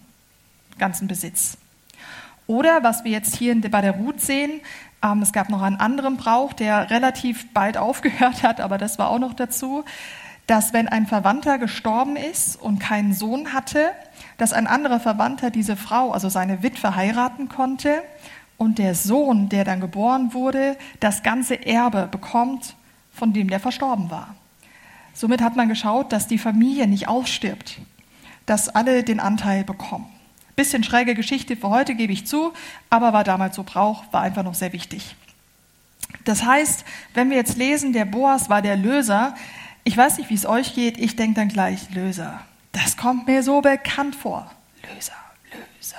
ganzen 0.78 1.08
Besitz. 1.08 1.56
Oder 2.46 2.82
was 2.82 3.04
wir 3.04 3.12
jetzt 3.12 3.36
hier 3.36 3.58
bei 3.70 3.80
der 3.80 3.92
Ruth 3.92 4.20
sehen, 4.20 4.60
ähm, 5.02 5.22
es 5.22 5.32
gab 5.32 5.48
noch 5.48 5.62
einen 5.62 5.76
anderen 5.76 6.16
Brauch, 6.16 6.52
der 6.52 6.90
relativ 6.90 7.50
bald 7.52 7.76
aufgehört 7.78 8.42
hat, 8.42 8.60
aber 8.60 8.76
das 8.76 8.98
war 8.98 9.08
auch 9.08 9.18
noch 9.18 9.32
dazu, 9.32 9.84
dass 10.46 10.72
wenn 10.72 10.88
ein 10.88 11.06
Verwandter 11.06 11.58
gestorben 11.58 12.16
ist 12.16 12.60
und 12.60 12.78
keinen 12.80 13.12
Sohn 13.12 13.52
hatte, 13.52 13.90
dass 14.36 14.52
ein 14.52 14.66
anderer 14.66 15.00
Verwandter 15.00 15.50
diese 15.50 15.76
Frau, 15.76 16.10
also 16.10 16.28
seine 16.28 16.62
Witwe, 16.62 16.96
heiraten 16.96 17.48
konnte 17.48 18.02
und 18.56 18.78
der 18.78 18.94
Sohn, 18.94 19.48
der 19.48 19.64
dann 19.64 19.80
geboren 19.80 20.34
wurde, 20.34 20.76
das 20.98 21.22
ganze 21.22 21.66
Erbe 21.66 22.08
bekommt, 22.10 22.74
von 23.12 23.32
dem 23.32 23.48
der 23.48 23.60
verstorben 23.60 24.10
war. 24.10 24.34
Somit 25.14 25.42
hat 25.42 25.56
man 25.56 25.68
geschaut, 25.68 26.12
dass 26.12 26.26
die 26.26 26.38
Familie 26.38 26.86
nicht 26.86 27.08
ausstirbt, 27.08 27.80
dass 28.46 28.68
alle 28.68 29.02
den 29.04 29.20
Anteil 29.20 29.64
bekommen. 29.64 30.06
Bisschen 30.56 30.84
schräge 30.84 31.14
Geschichte 31.14 31.56
für 31.56 31.70
heute, 31.70 31.94
gebe 31.94 32.12
ich 32.12 32.26
zu, 32.26 32.52
aber 32.90 33.12
war 33.12 33.24
damals 33.24 33.56
so 33.56 33.62
Brauch, 33.62 34.04
war 34.12 34.22
einfach 34.22 34.42
noch 34.42 34.54
sehr 34.54 34.72
wichtig. 34.72 35.16
Das 36.24 36.44
heißt, 36.44 36.84
wenn 37.14 37.30
wir 37.30 37.36
jetzt 37.36 37.56
lesen, 37.56 37.92
der 37.92 38.04
Boas 38.04 38.50
war 38.50 38.62
der 38.62 38.76
Löser, 38.76 39.34
ich 39.90 39.96
weiß 39.96 40.18
nicht, 40.18 40.30
wie 40.30 40.34
es 40.34 40.46
euch 40.46 40.76
geht, 40.76 40.98
ich 40.98 41.16
denke 41.16 41.34
dann 41.34 41.48
gleich 41.48 41.92
Löser. 41.92 42.42
Das 42.70 42.96
kommt 42.96 43.26
mir 43.26 43.42
so 43.42 43.60
bekannt 43.60 44.14
vor. 44.14 44.48
Löser, 44.82 45.16
Löser. 45.50 45.96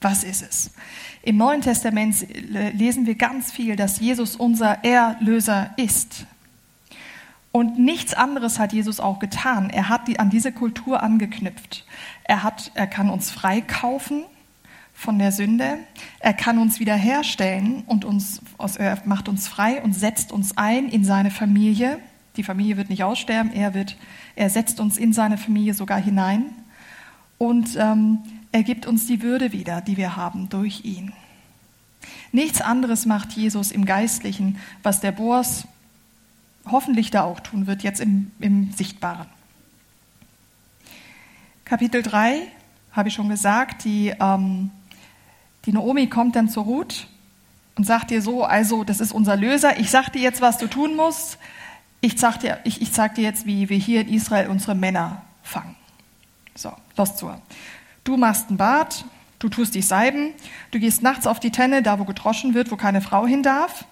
Was 0.00 0.24
ist 0.24 0.40
es? 0.40 0.70
Im 1.20 1.36
Neuen 1.36 1.60
Testament 1.60 2.26
lesen 2.72 3.04
wir 3.04 3.14
ganz 3.16 3.52
viel, 3.52 3.76
dass 3.76 4.00
Jesus 4.00 4.34
unser 4.34 4.82
Erlöser 4.82 5.74
ist. 5.76 6.24
Und 7.52 7.78
nichts 7.78 8.14
anderes 8.14 8.58
hat 8.58 8.72
Jesus 8.72 8.98
auch 8.98 9.18
getan. 9.18 9.68
Er 9.68 9.90
hat 9.90 10.08
die, 10.08 10.18
an 10.18 10.30
diese 10.30 10.50
Kultur 10.50 11.02
angeknüpft. 11.02 11.84
Er, 12.24 12.42
hat, 12.42 12.72
er 12.72 12.86
kann 12.86 13.10
uns 13.10 13.30
freikaufen 13.30 14.24
von 14.94 15.18
der 15.18 15.32
Sünde. 15.32 15.80
Er 16.18 16.32
kann 16.32 16.58
uns 16.58 16.80
wiederherstellen 16.80 17.82
und 17.84 18.06
uns, 18.06 18.40
er 18.78 19.02
macht 19.04 19.28
uns 19.28 19.48
frei 19.48 19.82
und 19.82 19.92
setzt 19.92 20.32
uns 20.32 20.56
ein 20.56 20.88
in 20.88 21.04
seine 21.04 21.30
Familie. 21.30 21.98
Die 22.36 22.42
Familie 22.42 22.76
wird 22.76 22.88
nicht 22.88 23.04
aussterben, 23.04 23.52
er, 23.52 23.74
wird, 23.74 23.96
er 24.36 24.48
setzt 24.48 24.80
uns 24.80 24.96
in 24.96 25.12
seine 25.12 25.36
Familie 25.36 25.74
sogar 25.74 26.00
hinein. 26.00 26.46
Und 27.38 27.76
ähm, 27.76 28.18
er 28.52 28.62
gibt 28.62 28.86
uns 28.86 29.06
die 29.06 29.22
Würde 29.22 29.52
wieder, 29.52 29.80
die 29.80 29.96
wir 29.96 30.16
haben 30.16 30.48
durch 30.48 30.84
ihn. 30.84 31.12
Nichts 32.32 32.60
anderes 32.60 33.04
macht 33.06 33.32
Jesus 33.32 33.70
im 33.70 33.84
Geistlichen, 33.84 34.58
was 34.82 35.00
der 35.00 35.12
Boas 35.12 35.66
hoffentlich 36.70 37.10
da 37.10 37.24
auch 37.24 37.40
tun 37.40 37.66
wird, 37.66 37.82
jetzt 37.82 38.00
im, 38.00 38.30
im 38.38 38.72
Sichtbaren. 38.72 39.26
Kapitel 41.64 42.02
3 42.02 42.42
habe 42.92 43.08
ich 43.08 43.14
schon 43.14 43.28
gesagt, 43.28 43.84
die, 43.84 44.14
ähm, 44.20 44.70
die 45.64 45.72
Naomi 45.72 46.06
kommt 46.08 46.36
dann 46.36 46.48
zur 46.48 46.64
Ruth 46.64 47.08
und 47.76 47.84
sagt 47.84 48.10
dir 48.10 48.22
so, 48.22 48.44
also 48.44 48.84
das 48.84 49.00
ist 49.00 49.12
unser 49.12 49.36
Löser, 49.36 49.80
ich 49.80 49.90
sag 49.90 50.10
dir 50.10 50.20
jetzt, 50.20 50.40
was 50.40 50.58
du 50.58 50.66
tun 50.66 50.94
musst, 50.96 51.38
ich 52.02 52.18
sag 52.18 52.40
dir, 52.40 52.58
ich, 52.64 52.82
ich 52.82 52.92
sag 52.92 53.14
dir 53.14 53.22
jetzt, 53.22 53.46
wie 53.46 53.70
wir 53.70 53.78
hier 53.78 54.02
in 54.02 54.08
Israel 54.08 54.48
unsere 54.48 54.74
Männer 54.74 55.22
fangen. 55.42 55.76
So, 56.54 56.72
los 56.96 57.16
zu. 57.16 57.30
Du 58.04 58.16
machst 58.16 58.50
ein 58.50 58.56
Bad, 58.58 59.04
du 59.38 59.48
tust 59.48 59.74
dich 59.74 59.86
salben, 59.86 60.34
du 60.72 60.80
gehst 60.80 61.02
nachts 61.02 61.26
auf 61.26 61.40
die 61.40 61.52
Tenne, 61.52 61.82
da 61.82 61.98
wo 61.98 62.04
gedroschen 62.04 62.54
wird, 62.54 62.70
wo 62.70 62.76
keine 62.76 63.00
Frau 63.00 63.26
hin 63.26 63.42
darf, 63.42 63.86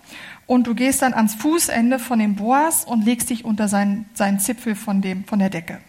und 0.47 0.67
du 0.67 0.75
gehst 0.75 1.03
dann 1.03 1.15
ans 1.15 1.37
Fußende 1.37 2.01
von 2.01 2.19
dem 2.19 2.35
Boas 2.35 2.85
und 2.85 3.05
legst 3.05 3.31
dich 3.31 3.45
unter 3.45 3.69
seinen, 3.69 4.11
seinen 4.15 4.41
Zipfel 4.41 4.75
von, 4.75 5.01
dem, 5.01 5.25
von 5.25 5.39
der 5.39 5.49
Decke. 5.49 5.81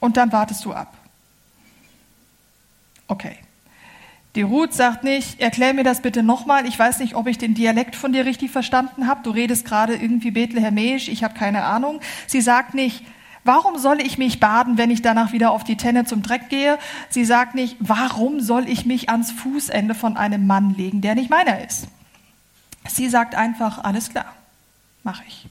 Und 0.00 0.16
dann 0.16 0.32
wartest 0.32 0.64
du 0.64 0.72
ab. 0.72 0.96
Okay. 3.06 3.36
Die 4.34 4.42
Ruth 4.42 4.72
sagt 4.72 5.04
nicht, 5.04 5.40
erklär 5.40 5.74
mir 5.74 5.84
das 5.84 6.00
bitte 6.00 6.22
nochmal. 6.22 6.66
Ich 6.66 6.78
weiß 6.78 7.00
nicht, 7.00 7.14
ob 7.14 7.26
ich 7.26 7.36
den 7.36 7.54
Dialekt 7.54 7.94
von 7.94 8.12
dir 8.12 8.24
richtig 8.24 8.50
verstanden 8.50 9.06
habe. 9.06 9.22
Du 9.22 9.30
redest 9.30 9.66
gerade 9.66 9.94
irgendwie 9.94 10.30
Bethlehemisch, 10.30 11.08
ich 11.08 11.22
habe 11.22 11.34
keine 11.34 11.64
Ahnung. 11.64 12.00
Sie 12.26 12.40
sagt 12.40 12.72
nicht, 12.72 13.04
warum 13.44 13.76
soll 13.76 14.00
ich 14.00 14.16
mich 14.16 14.40
baden, 14.40 14.78
wenn 14.78 14.90
ich 14.90 15.02
danach 15.02 15.32
wieder 15.32 15.50
auf 15.50 15.64
die 15.64 15.76
Tenne 15.76 16.06
zum 16.06 16.22
Dreck 16.22 16.48
gehe? 16.48 16.78
Sie 17.10 17.26
sagt 17.26 17.54
nicht, 17.54 17.76
warum 17.78 18.40
soll 18.40 18.70
ich 18.70 18.86
mich 18.86 19.10
ans 19.10 19.32
Fußende 19.32 19.94
von 19.94 20.16
einem 20.16 20.46
Mann 20.46 20.74
legen, 20.74 21.02
der 21.02 21.14
nicht 21.14 21.28
meiner 21.28 21.62
ist? 21.62 21.88
Sie 22.88 23.10
sagt 23.10 23.34
einfach, 23.34 23.84
alles 23.84 24.10
klar, 24.10 24.34
mache 25.02 25.24
ich. 25.28 25.46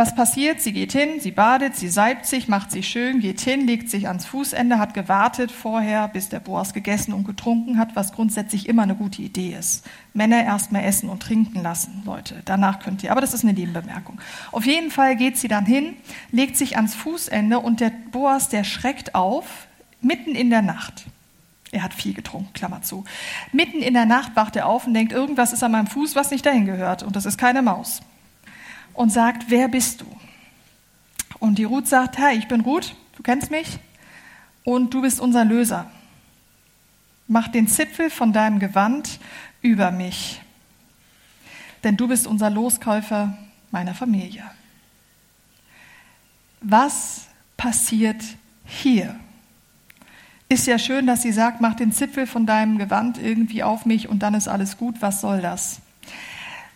Was 0.00 0.14
passiert? 0.14 0.62
Sie 0.62 0.72
geht 0.72 0.92
hin, 0.92 1.20
sie 1.20 1.30
badet, 1.30 1.76
sie 1.76 1.90
salbt 1.90 2.24
sich, 2.24 2.48
macht 2.48 2.70
sich 2.70 2.88
schön, 2.88 3.20
geht 3.20 3.42
hin, 3.42 3.66
legt 3.66 3.90
sich 3.90 4.08
ans 4.08 4.24
Fußende, 4.24 4.78
hat 4.78 4.94
gewartet 4.94 5.52
vorher, 5.52 6.08
bis 6.08 6.30
der 6.30 6.40
Boas 6.40 6.72
gegessen 6.72 7.12
und 7.12 7.24
getrunken 7.24 7.76
hat, 7.76 7.96
was 7.96 8.14
grundsätzlich 8.14 8.66
immer 8.66 8.84
eine 8.84 8.94
gute 8.94 9.20
Idee 9.20 9.54
ist. 9.58 9.86
Männer 10.14 10.42
erstmal 10.42 10.84
essen 10.84 11.10
und 11.10 11.22
trinken 11.22 11.62
lassen, 11.62 12.00
Leute. 12.06 12.40
Danach 12.46 12.78
könnt 12.78 13.02
ihr, 13.02 13.12
aber 13.12 13.20
das 13.20 13.34
ist 13.34 13.44
eine 13.44 13.52
Nebenbemerkung. 13.52 14.18
Auf 14.52 14.64
jeden 14.64 14.90
Fall 14.90 15.16
geht 15.16 15.36
sie 15.36 15.48
dann 15.48 15.66
hin, 15.66 15.92
legt 16.32 16.56
sich 16.56 16.76
ans 16.76 16.94
Fußende 16.94 17.58
und 17.58 17.80
der 17.80 17.92
Boas, 18.10 18.48
der 18.48 18.64
schreckt 18.64 19.14
auf, 19.14 19.66
mitten 20.00 20.34
in 20.34 20.48
der 20.48 20.62
Nacht. 20.62 21.04
Er 21.72 21.82
hat 21.82 21.92
viel 21.92 22.14
getrunken, 22.14 22.54
Klammer 22.54 22.80
zu. 22.80 23.04
Mitten 23.52 23.82
in 23.82 23.92
der 23.92 24.06
Nacht 24.06 24.34
wacht 24.34 24.56
er 24.56 24.64
auf 24.64 24.86
und 24.86 24.94
denkt, 24.94 25.12
irgendwas 25.12 25.52
ist 25.52 25.62
an 25.62 25.72
meinem 25.72 25.88
Fuß, 25.88 26.16
was 26.16 26.30
nicht 26.30 26.46
dahin 26.46 26.64
gehört. 26.64 27.02
Und 27.02 27.16
das 27.16 27.26
ist 27.26 27.36
keine 27.36 27.60
Maus. 27.60 28.00
Und 29.00 29.08
sagt, 29.08 29.44
wer 29.48 29.68
bist 29.68 30.02
du? 30.02 30.04
Und 31.38 31.56
die 31.56 31.64
Ruth 31.64 31.88
sagt, 31.88 32.18
hey, 32.18 32.36
ich 32.36 32.48
bin 32.48 32.60
Ruth, 32.60 32.94
du 33.16 33.22
kennst 33.22 33.50
mich 33.50 33.78
und 34.62 34.92
du 34.92 35.00
bist 35.00 35.20
unser 35.20 35.42
Löser. 35.42 35.90
Mach 37.26 37.48
den 37.48 37.66
Zipfel 37.66 38.10
von 38.10 38.34
deinem 38.34 38.58
Gewand 38.58 39.18
über 39.62 39.90
mich, 39.90 40.42
denn 41.82 41.96
du 41.96 42.08
bist 42.08 42.26
unser 42.26 42.50
Loskäufer 42.50 43.38
meiner 43.70 43.94
Familie. 43.94 44.44
Was 46.60 47.28
passiert 47.56 48.22
hier? 48.66 49.18
Ist 50.50 50.66
ja 50.66 50.78
schön, 50.78 51.06
dass 51.06 51.22
sie 51.22 51.32
sagt, 51.32 51.62
mach 51.62 51.74
den 51.74 51.92
Zipfel 51.92 52.26
von 52.26 52.44
deinem 52.44 52.76
Gewand 52.76 53.16
irgendwie 53.16 53.62
auf 53.62 53.86
mich 53.86 54.10
und 54.10 54.18
dann 54.18 54.34
ist 54.34 54.46
alles 54.46 54.76
gut. 54.76 54.96
Was 55.00 55.22
soll 55.22 55.40
das? 55.40 55.80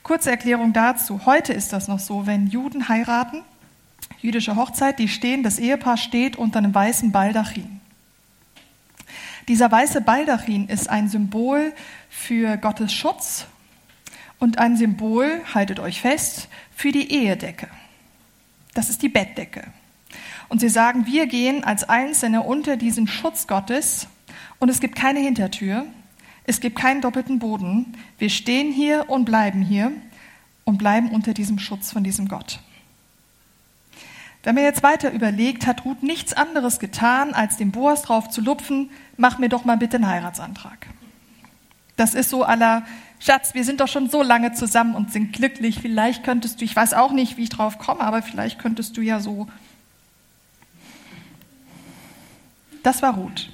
Kurze 0.05 0.31
Erklärung 0.31 0.75
dazu. 0.75 1.25
Heute 1.25 1.55
ist 1.55 1.73
das 1.73 1.89
noch 1.89 1.99
so, 1.99 2.27
wenn 2.27 2.47
Juden 2.47 2.91
heiraten, 2.91 3.43
jüdische 4.21 4.55
Hochzeit, 4.55 4.99
die 4.99 5.09
stehen, 5.09 5.43
das 5.43 5.59
Ehepaar 5.59 5.97
steht 5.97 6.37
unter 6.37 6.59
einem 6.59 6.75
weißen 6.75 7.11
Baldachin. 7.11 7.81
Dieser 9.49 9.73
weiße 9.73 10.03
Baldachin 10.03 10.69
ist 10.69 10.91
ein 10.91 11.09
Symbol 11.09 11.73
für 12.11 12.59
Gottes 12.59 12.93
Schutz 12.93 13.47
und 14.39 14.59
ein 14.59 14.77
Symbol, 14.77 15.41
haltet 15.55 15.81
euch 15.81 16.03
fest, 16.03 16.49
für 16.77 16.93
die 16.93 17.11
Ehedecke. 17.11 17.69
Das 18.75 18.91
ist 18.91 19.01
die 19.01 19.09
Bettdecke. 19.09 19.65
Und 20.51 20.61
sie 20.61 20.69
sagen, 20.69 21.07
wir 21.07 21.27
gehen 21.27 21.65
als 21.65 21.89
Einzelne 21.89 22.43
unter 22.43 22.77
diesen 22.77 23.09
Schutz 23.09 23.47
Gottes 23.47 24.07
und 24.59 24.69
es 24.69 24.81
gibt 24.81 24.97
keine 24.97 25.21
Hintertür, 25.21 25.87
es 26.45 26.61
gibt 26.61 26.79
keinen 26.79 27.01
doppelten 27.01 27.39
Boden. 27.39 27.97
Wir 28.19 28.31
stehen 28.31 28.73
hier 28.73 29.09
und 29.09 29.25
bleiben 29.25 29.63
hier 29.63 29.93
und 30.65 30.79
bleiben 30.79 31.11
unter 31.11 31.35
diesem 31.35 31.59
Schutz 31.59 31.93
von 31.93 32.05
diesem 32.05 32.29
Gott. 32.29 32.61
Wenn 34.43 34.55
man 34.55 34.65
jetzt 34.65 34.83
weiter 34.83 35.11
überlegt, 35.11 35.67
hat 35.67 35.85
Ruth 35.87 36.03
nichts 36.03 36.35
anderes 36.35 36.79
getan, 36.79 37.33
als 37.33 37.57
dem 37.57 37.71
Boas 37.73 38.03
drauf 38.03 38.29
zu 38.29 38.43
lupfen, 38.43 38.91
mach 39.17 39.39
mir 39.39 39.49
doch 39.49 39.65
mal 39.65 39.79
bitte 39.79 39.97
einen 39.97 40.07
Heiratsantrag. 40.07 40.87
Das 41.97 42.15
ist 42.15 42.29
so 42.29 42.45
aller, 42.45 42.85
Schatz, 43.21 43.55
wir 43.55 43.65
sind 43.65 43.81
doch 43.81 43.89
schon 43.89 44.11
so 44.11 44.23
lange 44.23 44.53
zusammen 44.53 44.95
und 44.95 45.13
sind 45.13 45.33
glücklich, 45.33 45.81
vielleicht 45.81 46.25
könntest 46.25 46.61
du, 46.61 46.65
ich 46.65 46.77
weiß 46.77 46.93
auch 46.93 47.13
nicht, 47.13 47.39
wie 47.39 47.45
ich 47.45 47.49
drauf 47.49 47.79
komme, 47.79 48.01
aber 48.01 48.21
vielleicht 48.21 48.59
könntest 48.59 48.97
du 48.97 49.01
ja 49.01 49.21
so 49.21 49.49
Das 52.85 53.01
war 53.01 53.15
Ruth. 53.15 53.51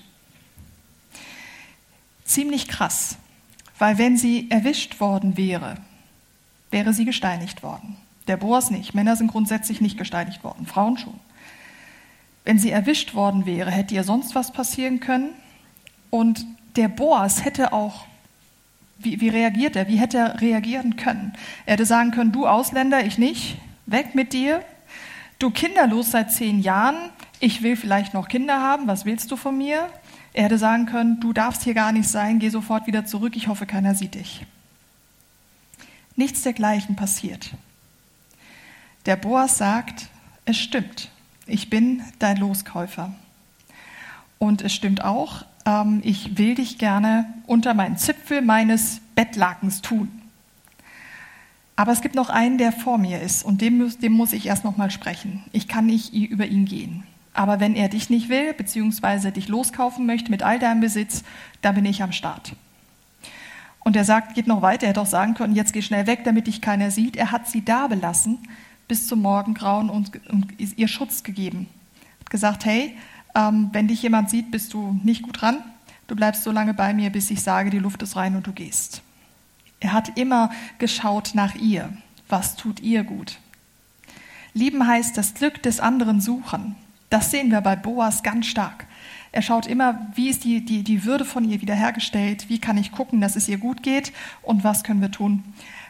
Ziemlich 2.31 2.69
krass, 2.69 3.17
weil 3.81 3.99
wenn 3.99 4.17
sie 4.17 4.49
erwischt 4.53 5.01
worden 5.01 5.37
wäre, 5.37 5.79
wäre 6.71 6.93
sie 6.93 7.05
gesteinigt 7.05 7.65
worden. 7.65 7.97
Der 8.29 8.37
Boas 8.37 8.71
nicht. 8.71 8.95
Männer 8.95 9.17
sind 9.17 9.33
grundsätzlich 9.33 9.81
nicht 9.81 9.99
gesteinigt 9.99 10.45
worden, 10.45 10.65
Frauen 10.65 10.97
schon. 10.97 11.19
Wenn 12.45 12.57
sie 12.57 12.71
erwischt 12.71 13.15
worden 13.15 13.47
wäre, 13.47 13.73
hätte 13.73 13.97
ihr 13.97 14.05
sonst 14.05 14.37
was 14.37 14.53
passieren 14.53 15.01
können. 15.01 15.31
Und 16.11 16.47
der 16.77 16.87
Boas 16.87 17.45
hätte 17.45 17.73
auch, 17.73 18.05
wie, 18.97 19.21
wie 19.21 19.29
reagiert 19.29 19.75
er? 19.75 19.89
Wie 19.89 19.99
hätte 19.99 20.19
er 20.19 20.41
reagieren 20.41 20.95
können? 20.95 21.33
Er 21.67 21.73
hätte 21.73 21.85
sagen 21.85 22.13
können, 22.13 22.31
du 22.31 22.47
Ausländer, 22.47 23.05
ich 23.05 23.19
nicht, 23.19 23.57
weg 23.87 24.15
mit 24.15 24.33
dir. 24.33 24.65
Du 25.41 25.51
kinderlos 25.51 26.13
seit 26.13 26.33
zehn 26.33 26.61
Jahren, 26.61 27.11
ich 27.41 27.63
will 27.63 27.75
vielleicht 27.75 28.15
noch 28.15 28.29
Kinder 28.29 28.61
haben, 28.61 28.87
was 28.87 29.05
willst 29.05 29.33
du 29.33 29.37
von 29.37 29.59
mir? 29.59 29.89
Er 30.33 30.45
hätte 30.45 30.59
sagen 30.59 30.87
können, 30.87 31.21
du 31.21 31.33
darfst 31.33 31.65
hier 31.65 31.75
gar 31.75 31.93
nicht 31.93 32.09
sein, 32.09 32.39
geh 32.39 32.51
sofort 32.51 32.87
wieder 32.87 33.05
zurück, 33.05 33.37
ich 33.37 33.49
hoffe, 33.49 33.67
keiner 33.67 33.95
sieht 33.95 34.15
dich. 34.15 34.47
Nichts 36.15 36.43
dergleichen 36.43 36.97
passiert. 36.97 37.51
Der 39.07 39.17
Boas 39.17 39.59
sagt, 39.59 40.09
es 40.45 40.59
stimmt, 40.59 41.11
ich 41.47 41.71
bin 41.71 42.03
dein 42.19 42.37
Loskäufer. 42.37 43.13
Und 44.39 44.63
es 44.63 44.73
stimmt 44.73 45.05
auch, 45.05 45.45
ähm, 45.67 46.01
ich 46.05 46.39
will 46.39 46.55
dich 46.55 46.79
gerne 46.79 47.27
unter 47.47 47.75
meinen 47.75 47.97
Zipfel 47.97 48.43
meines 48.43 49.01
Bettlakens 49.15 49.83
tun. 49.83 50.21
Aber 51.77 51.93
es 51.93 52.03
gibt 52.03 52.15
noch 52.15 52.29
einen, 52.29 52.59
der 52.59 52.73
vor 52.73 52.99
mir 52.99 53.21
ist 53.21 53.43
und 53.43 53.63
dem, 53.63 53.91
dem 54.01 54.13
muss 54.13 54.33
ich 54.33 54.47
erst 54.47 54.65
noch 54.65 54.77
mal 54.77 54.91
sprechen. 54.91 55.45
Ich 55.53 55.67
kann 55.67 55.87
nicht 55.87 56.13
über 56.13 56.47
ihn 56.47 56.67
gehen. 56.67 57.05
Aber 57.33 57.61
wenn 57.61 57.77
er 57.77 57.89
dich 57.89 58.11
nicht 58.11 58.29
will, 58.29 58.53
beziehungsweise 58.55 59.33
dich 59.33 59.49
loskaufen 59.49 60.07
möchte 60.07 60.31
mit 60.31 60.43
all 60.43 60.59
deinem 60.59 60.81
Besitz, 60.81 61.23
dann 61.63 61.77
bin 61.77 61.85
ich 61.85 62.03
am 62.03 62.13
Start. 62.13 62.55
Und 63.81 63.97
er 63.97 64.05
sagt, 64.05 64.35
geht 64.35 64.47
noch 64.47 64.63
weiter. 64.63 64.85
Er 64.85 64.91
hätte 64.91 65.01
auch 65.01 65.07
sagen 65.07 65.35
können, 65.35 65.55
jetzt 65.55 65.73
geh 65.73 65.83
schnell 65.83 66.07
weg, 66.07 66.25
damit 66.25 66.47
dich 66.47 66.61
keiner 66.61 66.91
sieht. 66.91 67.17
Er 67.17 67.33
hat 67.33 67.49
sie 67.49 67.65
da 67.65 67.87
belassen 67.87 68.39
bis 68.89 69.07
zum 69.07 69.23
Morgengrauen 69.23 69.89
und, 69.89 70.21
und 70.31 70.49
ihr 70.59 70.89
Schutz 70.89 71.23
gegeben. 71.23 71.69
Hat 72.21 72.31
gesagt, 72.31 72.65
hey, 72.65 72.97
ähm, 73.35 73.71
wenn 73.73 73.89
dich 73.89 74.03
jemand 74.03 74.29
sieht, 74.29 74.51
bist 74.51 74.75
du 74.75 74.99
nicht 75.05 75.23
gut 75.23 75.41
dran. 75.41 75.63
Du 76.09 76.17
bleibst 76.17 76.43
so 76.43 76.51
lange 76.51 76.75
bei 76.75 76.93
mir, 76.93 77.11
bis 77.11 77.31
ich 77.31 77.41
sage, 77.41 77.71
die 77.71 77.79
Luft 77.79 78.03
ist 78.03 78.17
rein 78.17 78.35
und 78.35 78.47
du 78.47 78.53
gehst. 78.53 79.03
Er 79.79 79.93
hat 79.93 80.19
immer 80.19 80.51
geschaut 80.79 81.31
nach 81.35 81.55
ihr. 81.55 81.93
Was 82.29 82.57
tut 82.57 82.81
ihr 82.81 83.05
gut? 83.05 83.39
Lieben 84.53 84.87
heißt 84.87 85.17
das 85.17 85.35
Glück 85.35 85.63
des 85.63 85.81
anderen 85.81 86.21
suchen. 86.21 86.75
Das 87.11 87.31
sehen 87.31 87.51
wir 87.51 87.61
bei 87.61 87.77
Boas 87.77 88.23
ganz 88.23 88.47
stark. 88.47 88.87
Er 89.33 89.43
schaut 89.43 89.67
immer, 89.67 90.09
wie 90.15 90.29
ist 90.29 90.45
die, 90.45 90.65
die, 90.65 90.83
die 90.83 91.05
Würde 91.05 91.25
von 91.25 91.49
ihr 91.49 91.61
wiederhergestellt, 91.61 92.49
wie 92.49 92.59
kann 92.59 92.79
ich 92.79 92.93
gucken, 92.93 93.21
dass 93.21 93.37
es 93.37 93.49
ihr 93.49 93.59
gut 93.59 93.83
geht 93.83 94.13
und 94.43 94.65
was 94.65 94.83
können 94.83 95.01
wir 95.01 95.11
tun. 95.11 95.45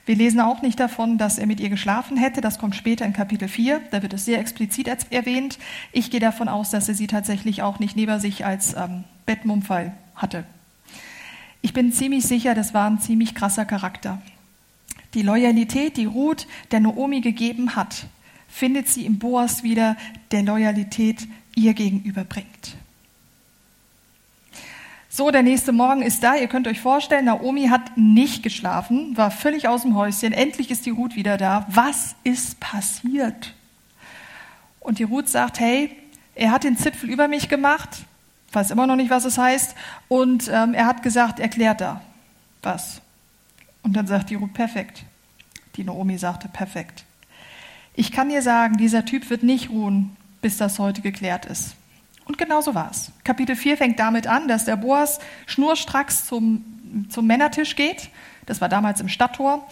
Wir 0.06 0.16
lesen 0.16 0.40
auch 0.40 0.62
nicht 0.62 0.80
davon, 0.80 1.18
dass 1.18 1.38
er 1.38 1.46
mit 1.46 1.60
ihr 1.60 1.68
geschlafen 1.68 2.16
hätte. 2.16 2.40
Das 2.40 2.58
kommt 2.58 2.74
später 2.74 3.04
in 3.04 3.12
Kapitel 3.12 3.48
4. 3.48 3.80
Da 3.90 4.02
wird 4.02 4.12
es 4.12 4.24
sehr 4.24 4.40
explizit 4.40 4.88
erwähnt. 5.10 5.58
Ich 5.92 6.10
gehe 6.10 6.20
davon 6.20 6.48
aus, 6.48 6.70
dass 6.70 6.88
er 6.88 6.94
sie 6.94 7.06
tatsächlich 7.06 7.62
auch 7.62 7.78
nicht 7.78 7.96
neben 7.96 8.18
sich 8.18 8.44
als 8.44 8.74
ähm, 8.74 9.04
Bettmumpfeil 9.26 9.92
hatte. 10.14 10.44
Ich 11.62 11.72
bin 11.72 11.92
ziemlich 11.92 12.24
sicher, 12.24 12.54
das 12.54 12.72
war 12.74 12.88
ein 12.88 13.00
ziemlich 13.00 13.34
krasser 13.34 13.66
Charakter. 13.66 14.20
Die 15.14 15.22
Loyalität, 15.22 15.96
die 15.96 16.06
Ruth 16.06 16.46
der 16.70 16.80
Noomi 16.80 17.20
gegeben 17.20 17.76
hat, 17.76 18.06
findet 18.50 18.88
sie 18.88 19.06
im 19.06 19.18
Boas 19.18 19.62
wieder, 19.62 19.96
der 20.30 20.42
Loyalität 20.42 21.26
ihr 21.54 21.74
gegenüber 21.74 22.24
bringt. 22.24 22.76
So, 25.08 25.30
der 25.30 25.42
nächste 25.42 25.72
Morgen 25.72 26.02
ist 26.02 26.22
da. 26.22 26.36
Ihr 26.36 26.46
könnt 26.46 26.68
euch 26.68 26.80
vorstellen, 26.80 27.24
Naomi 27.24 27.66
hat 27.68 27.96
nicht 27.96 28.42
geschlafen, 28.42 29.16
war 29.16 29.30
völlig 29.30 29.66
aus 29.66 29.82
dem 29.82 29.96
Häuschen. 29.96 30.32
Endlich 30.32 30.70
ist 30.70 30.86
die 30.86 30.90
Ruth 30.90 31.16
wieder 31.16 31.36
da. 31.36 31.66
Was 31.68 32.14
ist 32.22 32.60
passiert? 32.60 33.54
Und 34.78 34.98
die 34.98 35.04
Ruth 35.04 35.28
sagt, 35.28 35.58
hey, 35.58 35.96
er 36.34 36.52
hat 36.52 36.64
den 36.64 36.76
Zipfel 36.76 37.10
über 37.10 37.28
mich 37.28 37.48
gemacht 37.48 38.04
weiß 38.52 38.70
immer 38.70 38.86
noch 38.86 38.96
nicht, 38.96 39.10
was 39.10 39.24
es 39.24 39.38
heißt. 39.38 39.74
Und 40.08 40.48
ähm, 40.52 40.74
er 40.74 40.86
hat 40.86 41.02
gesagt, 41.02 41.40
erklärt 41.40 41.80
da 41.80 42.00
was. 42.62 43.00
Und 43.82 43.94
dann 43.94 44.06
sagt 44.06 44.30
die 44.30 44.34
Ruth, 44.34 44.52
perfekt. 44.52 45.04
Die 45.76 45.84
Naomi 45.84 46.18
sagte, 46.18 46.48
perfekt. 46.48 47.04
Ich 47.94 48.12
kann 48.12 48.28
dir 48.28 48.42
sagen, 48.42 48.76
dieser 48.76 49.04
Typ 49.04 49.30
wird 49.30 49.42
nicht 49.42 49.70
ruhen, 49.70 50.16
bis 50.42 50.56
das 50.56 50.78
heute 50.78 51.02
geklärt 51.02 51.46
ist. 51.46 51.74
Und 52.24 52.38
genau 52.38 52.60
so 52.60 52.74
war 52.74 52.90
es. 52.90 53.10
Kapitel 53.24 53.56
4 53.56 53.76
fängt 53.76 53.98
damit 53.98 54.26
an, 54.26 54.46
dass 54.46 54.64
der 54.64 54.76
Boas 54.76 55.18
schnurstracks 55.46 56.26
zum, 56.26 56.64
zum 57.08 57.26
Männertisch 57.26 57.76
geht. 57.76 58.08
Das 58.46 58.60
war 58.60 58.68
damals 58.68 59.00
im 59.00 59.08
Stadttor. 59.08 59.66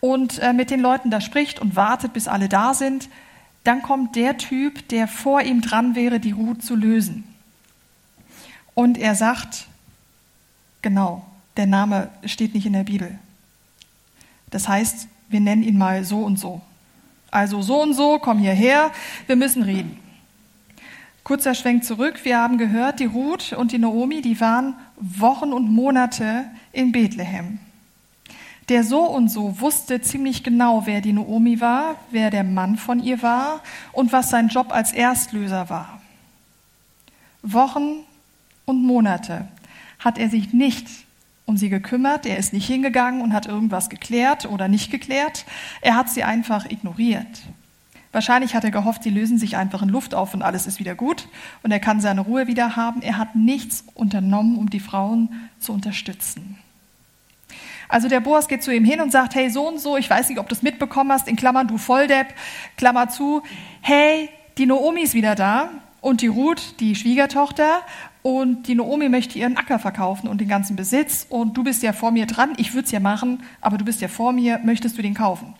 Und 0.00 0.38
äh, 0.38 0.52
mit 0.52 0.70
den 0.70 0.80
Leuten 0.80 1.10
da 1.10 1.20
spricht 1.20 1.60
und 1.60 1.76
wartet, 1.76 2.12
bis 2.12 2.28
alle 2.28 2.48
da 2.48 2.72
sind. 2.72 3.08
Dann 3.64 3.82
kommt 3.82 4.16
der 4.16 4.38
Typ, 4.38 4.88
der 4.88 5.08
vor 5.08 5.42
ihm 5.42 5.60
dran 5.60 5.94
wäre, 5.94 6.20
die 6.20 6.32
Ruth 6.32 6.62
zu 6.62 6.76
lösen. 6.76 7.24
Und 8.74 8.96
er 8.96 9.14
sagt, 9.14 9.66
genau, 10.82 11.26
der 11.56 11.66
Name 11.66 12.10
steht 12.24 12.54
nicht 12.54 12.64
in 12.64 12.72
der 12.72 12.84
Bibel. 12.84 13.18
Das 14.50 14.68
heißt, 14.68 15.08
wir 15.28 15.40
nennen 15.40 15.62
ihn 15.62 15.76
mal 15.76 16.04
so 16.04 16.20
und 16.20 16.38
so. 16.38 16.62
Also 17.30 17.62
so 17.62 17.82
und 17.82 17.94
so, 17.94 18.18
komm 18.18 18.38
hierher, 18.38 18.90
wir 19.26 19.36
müssen 19.36 19.62
reden. 19.62 19.98
Kurzer 21.24 21.54
Schwenk 21.54 21.84
zurück. 21.84 22.24
Wir 22.24 22.38
haben 22.38 22.56
gehört, 22.56 23.00
die 23.00 23.04
Ruth 23.04 23.52
und 23.52 23.72
die 23.72 23.78
Naomi, 23.78 24.22
die 24.22 24.40
waren 24.40 24.74
Wochen 24.96 25.52
und 25.52 25.70
Monate 25.70 26.46
in 26.72 26.90
Bethlehem. 26.90 27.58
Der 28.70 28.82
so 28.82 29.00
und 29.00 29.28
so 29.28 29.60
wusste 29.60 30.00
ziemlich 30.00 30.42
genau, 30.42 30.86
wer 30.86 31.00
die 31.00 31.12
Naomi 31.12 31.60
war, 31.60 31.96
wer 32.10 32.30
der 32.30 32.44
Mann 32.44 32.76
von 32.76 33.02
ihr 33.02 33.22
war 33.22 33.60
und 33.92 34.12
was 34.12 34.30
sein 34.30 34.48
Job 34.48 34.72
als 34.72 34.92
Erstlöser 34.92 35.68
war. 35.68 36.00
Wochen 37.42 38.04
und 38.64 38.82
Monate 38.82 39.48
hat 39.98 40.18
er 40.18 40.28
sich 40.28 40.52
nicht 40.52 40.86
um 41.48 41.56
sie 41.56 41.70
gekümmert, 41.70 42.26
er 42.26 42.36
ist 42.36 42.52
nicht 42.52 42.66
hingegangen 42.66 43.22
und 43.22 43.32
hat 43.32 43.46
irgendwas 43.46 43.88
geklärt 43.88 44.44
oder 44.44 44.68
nicht 44.68 44.90
geklärt, 44.90 45.46
er 45.80 45.96
hat 45.96 46.10
sie 46.10 46.22
einfach 46.22 46.66
ignoriert. 46.66 47.26
Wahrscheinlich 48.12 48.54
hat 48.54 48.64
er 48.64 48.70
gehofft, 48.70 49.02
sie 49.02 49.10
lösen 49.10 49.38
sich 49.38 49.56
einfach 49.56 49.80
in 49.80 49.88
Luft 49.88 50.14
auf 50.14 50.34
und 50.34 50.42
alles 50.42 50.66
ist 50.66 50.78
wieder 50.78 50.94
gut 50.94 51.26
und 51.62 51.70
er 51.70 51.80
kann 51.80 52.02
seine 52.02 52.20
Ruhe 52.20 52.48
wieder 52.48 52.76
haben. 52.76 53.00
Er 53.00 53.16
hat 53.16 53.34
nichts 53.34 53.84
unternommen, 53.94 54.58
um 54.58 54.68
die 54.68 54.78
Frauen 54.78 55.48
zu 55.58 55.72
unterstützen. 55.72 56.58
Also 57.88 58.08
der 58.08 58.20
Boas 58.20 58.48
geht 58.48 58.62
zu 58.62 58.70
ihm 58.70 58.84
hin 58.84 59.00
und 59.00 59.10
sagt, 59.10 59.34
hey, 59.34 59.48
so 59.48 59.66
und 59.66 59.80
so, 59.80 59.96
ich 59.96 60.10
weiß 60.10 60.28
nicht, 60.28 60.38
ob 60.38 60.50
du 60.50 60.54
es 60.54 60.62
mitbekommen 60.62 61.10
hast, 61.10 61.28
in 61.28 61.36
Klammern, 61.36 61.66
du 61.66 61.78
Volldepp, 61.78 62.34
Klammer 62.76 63.08
zu, 63.08 63.42
hey, 63.80 64.28
die 64.58 64.66
Noomi 64.66 65.00
ist 65.00 65.14
wieder 65.14 65.34
da 65.34 65.70
und 66.02 66.20
die 66.20 66.26
Ruth, 66.26 66.78
die 66.80 66.94
Schwiegertochter, 66.94 67.80
und 68.22 68.68
die 68.68 68.74
Naomi 68.74 69.08
möchte 69.08 69.38
ihren 69.38 69.56
Acker 69.56 69.78
verkaufen 69.78 70.28
und 70.28 70.40
den 70.40 70.48
ganzen 70.48 70.76
Besitz 70.76 71.26
und 71.28 71.56
du 71.56 71.64
bist 71.64 71.82
ja 71.82 71.92
vor 71.92 72.10
mir 72.10 72.26
dran, 72.26 72.52
ich 72.56 72.74
würde 72.74 72.86
es 72.86 72.90
ja 72.90 73.00
machen, 73.00 73.42
aber 73.60 73.78
du 73.78 73.84
bist 73.84 74.00
ja 74.00 74.08
vor 74.08 74.32
mir, 74.32 74.58
möchtest 74.58 74.98
du 74.98 75.02
den 75.02 75.14
kaufen? 75.14 75.54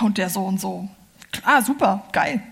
Und 0.00 0.18
der 0.18 0.28
so 0.28 0.44
und 0.44 0.60
so. 0.60 0.88
Klar, 1.30 1.62
super, 1.62 2.04
geil. 2.12 2.42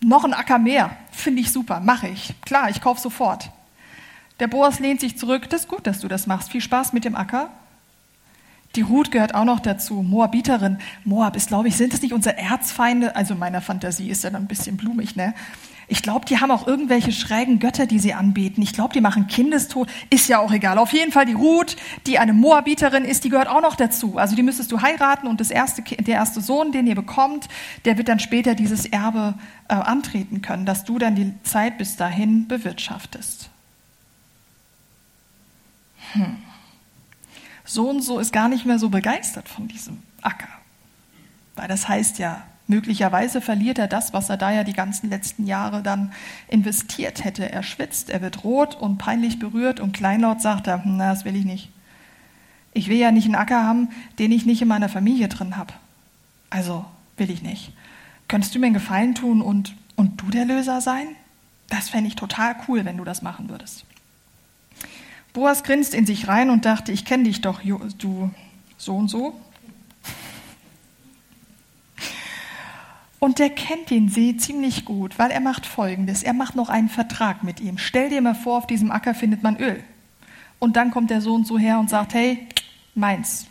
Noch 0.00 0.24
ein 0.24 0.32
Acker 0.32 0.58
mehr, 0.58 0.96
finde 1.12 1.42
ich 1.42 1.52
super, 1.52 1.80
mache 1.80 2.08
ich. 2.08 2.34
Klar, 2.42 2.70
ich 2.70 2.80
kaufe 2.80 3.00
sofort. 3.00 3.50
Der 4.40 4.48
Boas 4.48 4.80
lehnt 4.80 5.00
sich 5.00 5.18
zurück, 5.18 5.50
das 5.50 5.62
ist 5.62 5.68
gut, 5.68 5.86
dass 5.86 6.00
du 6.00 6.08
das 6.08 6.26
machst. 6.26 6.50
Viel 6.50 6.62
Spaß 6.62 6.92
mit 6.94 7.04
dem 7.04 7.14
Acker. 7.14 7.50
Die 8.76 8.82
Ruth 8.82 9.10
gehört 9.10 9.34
auch 9.34 9.44
noch 9.44 9.60
dazu, 9.60 10.02
Moabiterin. 10.02 10.78
Moab 11.04 11.36
ist, 11.36 11.48
glaube 11.48 11.68
ich, 11.68 11.76
sind 11.76 11.92
das 11.92 12.02
nicht 12.02 12.14
unsere 12.14 12.38
Erzfeinde? 12.38 13.16
Also 13.16 13.34
meiner 13.34 13.60
Fantasie 13.60 14.08
ist 14.08 14.24
ja 14.24 14.30
dann 14.30 14.44
ein 14.44 14.48
bisschen 14.48 14.76
blumig, 14.76 15.16
ne? 15.16 15.34
Ich 15.90 16.02
glaube, 16.02 16.24
die 16.24 16.38
haben 16.38 16.52
auch 16.52 16.68
irgendwelche 16.68 17.10
schrägen 17.10 17.58
Götter, 17.58 17.84
die 17.84 17.98
sie 17.98 18.14
anbeten. 18.14 18.62
Ich 18.62 18.72
glaube, 18.72 18.92
die 18.94 19.00
machen 19.00 19.26
Kindestod. 19.26 19.88
Ist 20.08 20.28
ja 20.28 20.38
auch 20.38 20.52
egal. 20.52 20.78
Auf 20.78 20.92
jeden 20.92 21.10
Fall 21.10 21.26
die 21.26 21.32
Ruth, 21.32 21.74
die 22.06 22.20
eine 22.20 22.32
Moabiterin 22.32 23.04
ist, 23.04 23.24
die 23.24 23.28
gehört 23.28 23.48
auch 23.48 23.60
noch 23.60 23.74
dazu. 23.74 24.16
Also 24.16 24.36
die 24.36 24.44
müsstest 24.44 24.70
du 24.70 24.82
heiraten 24.82 25.26
und 25.26 25.40
das 25.40 25.50
erste, 25.50 25.82
der 25.82 26.14
erste 26.14 26.40
Sohn, 26.40 26.70
den 26.70 26.86
ihr 26.86 26.94
bekommt, 26.94 27.48
der 27.84 27.98
wird 27.98 28.06
dann 28.06 28.20
später 28.20 28.54
dieses 28.54 28.86
Erbe 28.86 29.34
äh, 29.66 29.74
antreten 29.74 30.42
können, 30.42 30.64
dass 30.64 30.84
du 30.84 30.96
dann 31.00 31.16
die 31.16 31.34
Zeit 31.42 31.76
bis 31.76 31.96
dahin 31.96 32.46
bewirtschaftest. 32.46 33.50
Hm. 36.12 36.36
So 37.64 37.90
und 37.90 38.02
so 38.02 38.20
ist 38.20 38.32
gar 38.32 38.48
nicht 38.48 38.64
mehr 38.64 38.78
so 38.78 38.90
begeistert 38.90 39.48
von 39.48 39.66
diesem 39.66 40.00
Acker. 40.22 40.48
Weil 41.56 41.66
das 41.66 41.88
heißt 41.88 42.20
ja, 42.20 42.44
Möglicherweise 42.70 43.40
verliert 43.40 43.80
er 43.80 43.88
das, 43.88 44.12
was 44.12 44.30
er 44.30 44.36
da 44.36 44.52
ja 44.52 44.62
die 44.62 44.74
ganzen 44.74 45.10
letzten 45.10 45.44
Jahre 45.44 45.82
dann 45.82 46.12
investiert 46.46 47.24
hätte. 47.24 47.50
Er 47.50 47.64
schwitzt, 47.64 48.10
er 48.10 48.22
wird 48.22 48.44
rot 48.44 48.76
und 48.76 48.96
peinlich 48.96 49.40
berührt 49.40 49.80
und 49.80 49.90
kleinlaut 49.92 50.40
sagt 50.40 50.68
er, 50.68 50.84
hm, 50.84 50.96
na, 50.96 51.10
das 51.10 51.24
will 51.24 51.34
ich 51.34 51.44
nicht. 51.44 51.68
Ich 52.72 52.86
will 52.86 52.96
ja 52.96 53.10
nicht 53.10 53.24
einen 53.24 53.34
Acker 53.34 53.64
haben, 53.64 53.88
den 54.20 54.30
ich 54.30 54.46
nicht 54.46 54.62
in 54.62 54.68
meiner 54.68 54.88
Familie 54.88 55.26
drin 55.26 55.56
habe. 55.56 55.74
Also 56.48 56.84
will 57.16 57.28
ich 57.30 57.42
nicht. 57.42 57.72
Könntest 58.28 58.54
du 58.54 58.60
mir 58.60 58.66
einen 58.66 58.74
Gefallen 58.74 59.16
tun 59.16 59.42
und, 59.42 59.74
und 59.96 60.22
du 60.22 60.30
der 60.30 60.44
Löser 60.44 60.80
sein? 60.80 61.08
Das 61.70 61.88
fände 61.88 62.06
ich 62.06 62.14
total 62.14 62.54
cool, 62.68 62.84
wenn 62.84 62.98
du 62.98 63.04
das 63.04 63.20
machen 63.20 63.48
würdest. 63.48 63.84
Boas 65.32 65.64
grinst 65.64 65.92
in 65.92 66.06
sich 66.06 66.28
rein 66.28 66.50
und 66.50 66.64
dachte, 66.66 66.92
ich 66.92 67.04
kenne 67.04 67.24
dich 67.24 67.40
doch, 67.40 67.62
du 67.98 68.30
so 68.78 68.96
und 68.96 69.08
so. 69.08 69.34
Und 73.20 73.38
der 73.38 73.50
kennt 73.50 73.90
den 73.90 74.08
See 74.08 74.36
ziemlich 74.36 74.86
gut, 74.86 75.18
weil 75.18 75.30
er 75.30 75.40
macht 75.40 75.66
Folgendes. 75.66 76.22
Er 76.22 76.32
macht 76.32 76.56
noch 76.56 76.70
einen 76.70 76.88
Vertrag 76.88 77.44
mit 77.44 77.60
ihm. 77.60 77.76
Stell 77.76 78.08
dir 78.08 78.22
mal 78.22 78.34
vor, 78.34 78.56
auf 78.58 78.66
diesem 78.66 78.90
Acker 78.90 79.14
findet 79.14 79.42
man 79.42 79.58
Öl. 79.58 79.84
Und 80.58 80.76
dann 80.76 80.90
kommt 80.90 81.10
der 81.10 81.20
Sohn 81.20 81.44
so 81.44 81.58
her 81.58 81.78
und 81.78 81.90
sagt, 81.90 82.14
hey, 82.14 82.46
meins. 82.94 83.46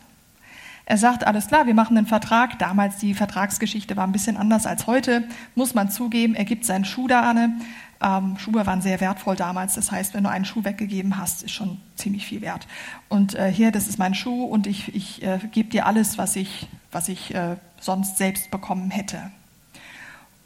Er 0.85 0.97
sagt, 0.97 1.27
alles 1.27 1.47
klar, 1.47 1.67
wir 1.67 1.75
machen 1.75 1.95
einen 1.99 2.07
Vertrag. 2.07 2.57
Damals, 2.57 2.97
die 2.97 3.13
Vertragsgeschichte 3.13 3.95
war 3.95 4.07
ein 4.07 4.11
bisschen 4.11 4.37
anders 4.37 4.65
als 4.65 4.87
heute, 4.87 5.27
muss 5.53 5.75
man 5.75 5.91
zugeben. 5.91 6.33
Er 6.33 6.45
gibt 6.45 6.65
seinen 6.65 6.83
Schuh 6.83 7.07
da 7.07 7.29
an. 7.29 7.61
Ähm, 8.01 8.37
Schuhe 8.39 8.65
waren 8.65 8.81
sehr 8.81 8.99
wertvoll 8.99 9.35
damals. 9.35 9.75
Das 9.75 9.91
heißt, 9.91 10.15
wenn 10.15 10.23
du 10.23 10.31
einen 10.31 10.45
Schuh 10.45 10.63
weggegeben 10.63 11.17
hast, 11.17 11.43
ist 11.43 11.51
schon 11.51 11.79
ziemlich 11.95 12.25
viel 12.25 12.41
wert. 12.41 12.65
Und 13.07 13.35
äh, 13.35 13.51
hier, 13.51 13.71
das 13.71 13.87
ist 13.87 13.99
mein 13.99 14.15
Schuh 14.15 14.45
und 14.45 14.65
ich, 14.65 14.95
ich 14.95 15.21
äh, 15.21 15.37
gebe 15.51 15.69
dir 15.69 15.85
alles, 15.85 16.17
was 16.17 16.35
ich, 16.35 16.67
was 16.91 17.07
ich 17.07 17.35
äh, 17.35 17.57
sonst 17.79 18.17
selbst 18.17 18.49
bekommen 18.49 18.89
hätte. 18.89 19.29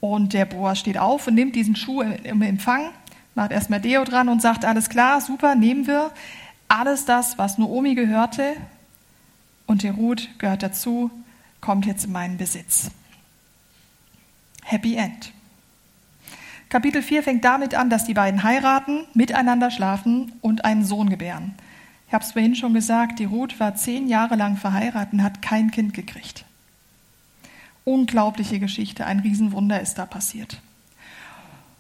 Und 0.03 0.33
der 0.33 0.43
Boas 0.43 0.79
steht 0.79 0.97
auf 0.97 1.27
und 1.27 1.35
nimmt 1.35 1.55
diesen 1.55 1.77
Schuh 1.77 2.01
im 2.01 2.41
Empfang, 2.41 2.89
macht 3.35 3.53
erstmal 3.53 3.79
Deo 3.79 4.03
dran 4.03 4.27
und 4.27 4.41
sagt, 4.41 4.65
alles 4.65 4.89
klar, 4.89 5.21
super, 5.21 5.55
nehmen 5.55 5.87
wir. 5.87 6.11
Alles 6.67 7.05
das, 7.05 7.37
was 7.37 7.57
Noomi 7.57 7.95
gehörte 7.95 8.57
und 9.65 9.81
der 9.81 9.93
Ruth 9.93 10.27
gehört 10.39 10.61
dazu, 10.61 11.09
kommt 11.61 11.85
jetzt 11.85 12.03
in 12.03 12.11
meinen 12.11 12.35
Besitz. 12.35 12.91
Happy 14.63 14.97
End. 14.97 15.31
Kapitel 16.67 17.01
4 17.01 17.23
fängt 17.23 17.45
damit 17.45 17.73
an, 17.73 17.89
dass 17.89 18.03
die 18.03 18.13
beiden 18.13 18.43
heiraten, 18.43 19.05
miteinander 19.13 19.71
schlafen 19.71 20.33
und 20.41 20.65
einen 20.65 20.83
Sohn 20.83 21.09
gebären. 21.09 21.55
Ich 22.09 22.13
habe 22.13 22.25
es 22.25 22.33
vorhin 22.33 22.55
schon 22.55 22.73
gesagt, 22.73 23.19
die 23.19 23.23
Ruth 23.23 23.57
war 23.57 23.75
zehn 23.75 24.09
Jahre 24.09 24.35
lang 24.35 24.57
verheiratet 24.57 25.13
und 25.13 25.23
hat 25.23 25.41
kein 25.41 25.71
Kind 25.71 25.93
gekriegt. 25.93 26.43
Unglaubliche 27.85 28.59
Geschichte, 28.59 29.05
ein 29.05 29.19
Riesenwunder 29.19 29.81
ist 29.81 29.95
da 29.95 30.05
passiert. 30.05 30.61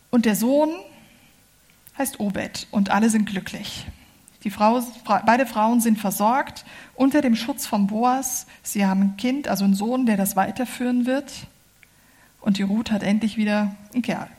Und 0.09 0.25
der 0.25 0.35
Sohn 0.35 0.69
heißt 1.97 2.19
Obed 2.19 2.67
und 2.71 2.89
alle 2.89 3.09
sind 3.09 3.25
glücklich. 3.25 3.85
Die 4.43 4.49
Frau, 4.49 4.81
beide 5.25 5.45
Frauen 5.45 5.79
sind 5.79 5.97
versorgt 5.97 6.65
unter 6.95 7.21
dem 7.21 7.35
Schutz 7.35 7.65
von 7.65 7.87
Boas. 7.87 8.45
Sie 8.61 8.85
haben 8.85 9.01
ein 9.01 9.17
Kind, 9.17 9.47
also 9.47 9.63
einen 9.63 9.73
Sohn, 9.73 10.05
der 10.05 10.17
das 10.17 10.35
weiterführen 10.35 11.05
wird. 11.05 11.31
Und 12.41 12.57
die 12.57 12.63
Ruth 12.63 12.91
hat 12.91 13.03
endlich 13.03 13.37
wieder 13.37 13.75
einen 13.93 14.01
Kerl. 14.01 14.29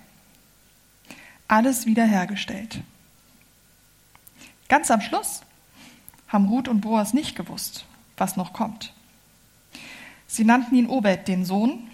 Alles 1.49 1.87
wiederhergestellt. 1.87 2.81
Ganz 4.69 4.91
am 4.91 5.01
Schluss 5.01 5.43
haben 6.29 6.49
Ruth 6.49 6.69
und 6.69 6.81
Boas 6.81 7.15
nicht 7.15 7.37
gewusst, 7.37 7.87
was 8.17 8.37
noch 8.37 8.53
kommt. 8.53 8.94
Sie 10.27 10.45
nannten 10.45 10.75
ihn 10.75 10.89
Obed, 10.89 11.29
den 11.29 11.45
Sohn, 11.45 11.89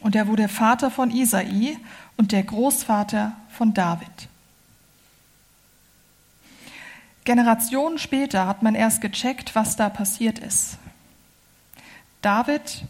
und 0.00 0.14
er 0.14 0.28
wurde 0.28 0.48
Vater 0.48 0.90
von 0.90 1.10
Isai 1.10 1.76
und 2.16 2.32
der 2.32 2.42
Großvater 2.42 3.36
von 3.50 3.74
David. 3.74 4.28
Generationen 7.24 7.98
später 7.98 8.46
hat 8.46 8.62
man 8.62 8.74
erst 8.74 9.00
gecheckt, 9.00 9.54
was 9.54 9.76
da 9.76 9.90
passiert 9.90 10.38
ist. 10.38 10.78
David, 12.22 12.84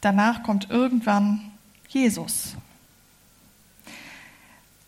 danach 0.00 0.42
kommt 0.42 0.70
irgendwann 0.70 1.52
Jesus. 1.88 2.56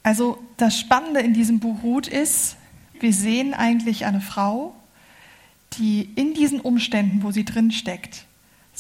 Also 0.03 0.43
das 0.57 0.79
Spannende 0.79 1.21
in 1.21 1.35
diesem 1.35 1.61
Buch 1.61 1.83
Ruth 1.83 2.07
ist, 2.07 2.57
wir 2.99 3.13
sehen 3.13 3.55
eigentlich 3.55 4.05
eine 4.05 4.21
Frau, 4.21 4.75
die 5.75 6.03
in 6.17 6.35
diesen 6.35 6.61
Umständen, 6.61 7.23
wo 7.23 7.31
sie 7.31 7.45
drin 7.45 7.71
steckt, 7.71 8.27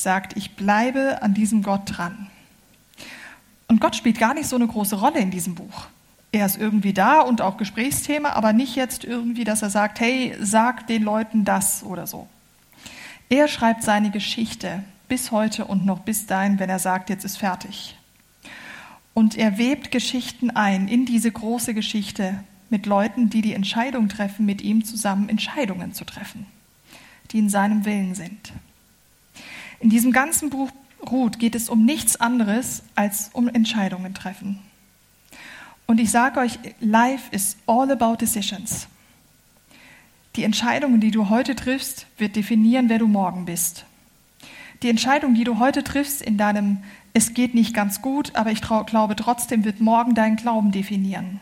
sagt, 0.02 0.36
ich 0.36 0.56
bleibe 0.56 1.22
an 1.22 1.34
diesem 1.34 1.62
Gott 1.62 1.82
dran. 1.86 2.28
Und 3.68 3.80
Gott 3.80 3.96
spielt 3.96 4.18
gar 4.18 4.34
nicht 4.34 4.48
so 4.48 4.56
eine 4.56 4.66
große 4.66 4.96
Rolle 4.96 5.20
in 5.20 5.30
diesem 5.30 5.54
Buch. 5.54 5.86
Er 6.32 6.46
ist 6.46 6.58
irgendwie 6.58 6.92
da 6.92 7.20
und 7.20 7.40
auch 7.40 7.56
Gesprächsthema, 7.56 8.30
aber 8.30 8.52
nicht 8.52 8.76
jetzt 8.76 9.04
irgendwie, 9.04 9.44
dass 9.44 9.62
er 9.62 9.70
sagt, 9.70 10.00
hey, 10.00 10.34
sag 10.40 10.86
den 10.86 11.02
Leuten 11.02 11.44
das 11.44 11.82
oder 11.82 12.06
so. 12.06 12.28
Er 13.28 13.48
schreibt 13.48 13.82
seine 13.82 14.10
Geschichte 14.10 14.82
bis 15.08 15.30
heute 15.32 15.64
und 15.64 15.86
noch 15.86 16.00
bis 16.00 16.26
dahin, 16.26 16.58
wenn 16.58 16.70
er 16.70 16.78
sagt, 16.78 17.10
jetzt 17.10 17.24
ist 17.24 17.38
fertig. 17.38 17.96
Und 19.12 19.36
er 19.36 19.58
webt 19.58 19.90
Geschichten 19.90 20.50
ein 20.50 20.88
in 20.88 21.04
diese 21.04 21.30
große 21.30 21.74
Geschichte 21.74 22.42
mit 22.70 22.86
Leuten, 22.86 23.28
die 23.28 23.42
die 23.42 23.54
Entscheidung 23.54 24.08
treffen, 24.08 24.46
mit 24.46 24.62
ihm 24.62 24.84
zusammen 24.84 25.28
Entscheidungen 25.28 25.92
zu 25.92 26.04
treffen, 26.04 26.46
die 27.32 27.38
in 27.38 27.48
seinem 27.48 27.84
Willen 27.84 28.14
sind. 28.14 28.52
In 29.80 29.88
diesem 29.88 30.12
ganzen 30.12 30.50
Buch 30.50 30.70
Ruth 31.10 31.38
geht 31.38 31.54
es 31.54 31.68
um 31.70 31.84
nichts 31.84 32.20
anderes 32.20 32.82
als 32.94 33.30
um 33.32 33.48
Entscheidungen 33.48 34.14
treffen. 34.14 34.58
Und 35.86 35.98
ich 35.98 36.10
sage 36.10 36.38
euch, 36.38 36.58
life 36.78 37.34
is 37.34 37.56
all 37.66 37.90
about 37.90 38.16
decisions. 38.16 38.86
Die 40.36 40.44
Entscheidungen, 40.44 41.00
die 41.00 41.10
du 41.10 41.28
heute 41.30 41.56
triffst, 41.56 42.06
wird 42.18 42.36
definieren, 42.36 42.88
wer 42.88 42.98
du 42.98 43.08
morgen 43.08 43.46
bist. 43.46 43.86
Die 44.82 44.88
Entscheidung, 44.88 45.34
die 45.34 45.44
du 45.44 45.58
heute 45.58 45.82
triffst 45.82 46.22
in 46.22 46.36
deinem 46.36 46.78
Es 47.12 47.34
geht 47.34 47.54
nicht 47.54 47.74
ganz 47.74 48.02
gut, 48.02 48.36
aber 48.36 48.52
ich 48.52 48.60
glaube 48.60 49.16
trotzdem, 49.16 49.64
wird 49.64 49.80
morgen 49.80 50.14
deinen 50.14 50.36
Glauben 50.36 50.70
definieren. 50.70 51.40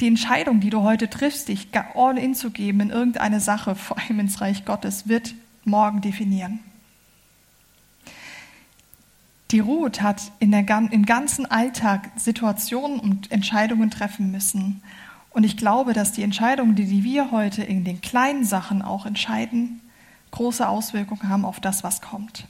Die 0.00 0.06
Entscheidung, 0.06 0.60
die 0.60 0.70
du 0.70 0.82
heute 0.82 1.10
triffst, 1.10 1.48
dich 1.48 1.68
all 1.94 2.16
in 2.16 2.34
zu 2.34 2.50
geben 2.50 2.80
in 2.80 2.90
irgendeine 2.90 3.40
Sache, 3.40 3.74
vor 3.74 3.98
allem 3.98 4.20
ins 4.20 4.40
Reich 4.40 4.64
Gottes, 4.64 5.08
wird 5.08 5.34
morgen 5.64 6.00
definieren. 6.00 6.60
Die 9.50 9.58
Ruth 9.58 10.00
hat 10.00 10.30
in 10.38 10.52
der, 10.52 10.66
im 10.68 11.04
ganzen 11.04 11.46
Alltag 11.46 12.10
Situationen 12.16 13.00
und 13.00 13.32
Entscheidungen 13.32 13.90
treffen 13.90 14.30
müssen. 14.30 14.82
Und 15.30 15.44
ich 15.44 15.56
glaube, 15.56 15.92
dass 15.92 16.12
die 16.12 16.22
Entscheidungen, 16.22 16.76
die 16.76 17.02
wir 17.02 17.30
heute 17.32 17.62
in 17.62 17.84
den 17.84 18.00
kleinen 18.00 18.44
Sachen 18.44 18.82
auch 18.82 19.06
entscheiden, 19.06 19.80
große 20.30 20.68
Auswirkungen 20.68 21.28
haben 21.28 21.44
auf 21.44 21.58
das, 21.58 21.82
was 21.82 22.00
kommt. 22.00 22.46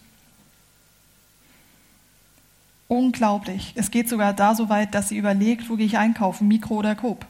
Unglaublich. 2.88 3.72
Es 3.76 3.90
geht 3.90 4.08
sogar 4.08 4.34
da 4.34 4.54
so 4.54 4.68
weit, 4.68 4.94
dass 4.94 5.08
sie 5.08 5.16
überlegt, 5.16 5.70
wo 5.70 5.76
gehe 5.76 5.86
ich 5.86 5.96
einkaufen, 5.96 6.48
Mikro 6.48 6.74
oder 6.74 6.94
Coop. 6.94 7.24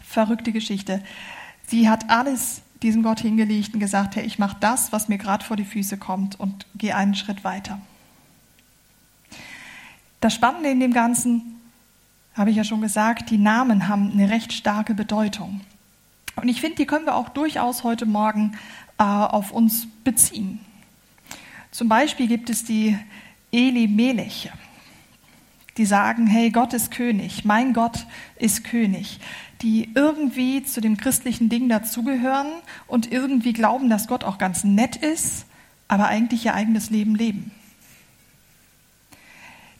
Verrückte 0.00 0.52
Geschichte. 0.52 1.02
Sie 1.66 1.88
hat 1.88 2.10
alles 2.10 2.62
diesem 2.84 3.02
Gott 3.02 3.20
hingelegt 3.20 3.74
und 3.74 3.80
gesagt, 3.80 4.14
hey, 4.14 4.24
ich 4.24 4.38
mache 4.38 4.58
das, 4.60 4.92
was 4.92 5.08
mir 5.08 5.18
gerade 5.18 5.44
vor 5.44 5.56
die 5.56 5.64
Füße 5.64 5.96
kommt 5.96 6.38
und 6.38 6.66
gehe 6.76 6.94
einen 6.94 7.14
Schritt 7.14 7.42
weiter. 7.42 7.80
Das 10.20 10.34
Spannende 10.34 10.70
in 10.70 10.80
dem 10.80 10.92
Ganzen, 10.92 11.60
habe 12.34 12.50
ich 12.50 12.56
ja 12.56 12.64
schon 12.64 12.80
gesagt, 12.80 13.30
die 13.30 13.38
Namen 13.38 13.88
haben 13.88 14.12
eine 14.12 14.28
recht 14.28 14.52
starke 14.52 14.94
Bedeutung. 14.94 15.60
Und 16.36 16.48
ich 16.48 16.60
finde, 16.60 16.76
die 16.76 16.86
können 16.86 17.06
wir 17.06 17.14
auch 17.14 17.28
durchaus 17.28 17.84
heute 17.84 18.06
Morgen 18.06 18.58
äh, 18.98 19.02
auf 19.04 19.50
uns 19.50 19.86
beziehen. 20.02 20.60
Zum 21.70 21.88
Beispiel 21.88 22.26
gibt 22.26 22.50
es 22.50 22.64
die 22.64 22.98
Eli 23.50 23.88
Meleche, 23.88 24.52
die 25.76 25.86
sagen, 25.86 26.26
hey, 26.26 26.50
Gott 26.50 26.72
ist 26.72 26.90
König, 26.90 27.44
mein 27.44 27.72
Gott 27.72 28.06
ist 28.38 28.64
König 28.64 29.18
die 29.64 29.88
irgendwie 29.94 30.62
zu 30.62 30.82
dem 30.82 30.98
christlichen 30.98 31.48
Ding 31.48 31.70
dazugehören 31.70 32.48
und 32.86 33.10
irgendwie 33.10 33.54
glauben, 33.54 33.88
dass 33.88 34.08
Gott 34.08 34.22
auch 34.22 34.36
ganz 34.36 34.62
nett 34.62 34.94
ist, 34.96 35.46
aber 35.88 36.06
eigentlich 36.06 36.44
ihr 36.44 36.54
eigenes 36.54 36.90
Leben 36.90 37.14
leben. 37.14 37.50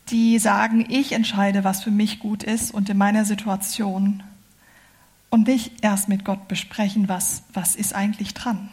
Die 0.09 0.39
sagen, 0.39 0.87
ich 0.89 1.13
entscheide, 1.13 1.65
was 1.65 1.83
für 1.83 1.91
mich 1.91 2.19
gut 2.19 2.43
ist 2.43 2.73
und 2.73 2.89
in 2.89 2.97
meiner 2.97 3.27
Situation 3.27 4.23
und 5.29 5.49
nicht 5.49 5.85
erst 5.85 6.09
mit 6.09 6.25
Gott 6.25 6.49
besprechen, 6.49 7.11
was, 7.11 7.43
was 7.53 7.77
ist 7.77 7.95
eigentlich 7.95 8.33
dran. 8.33 8.71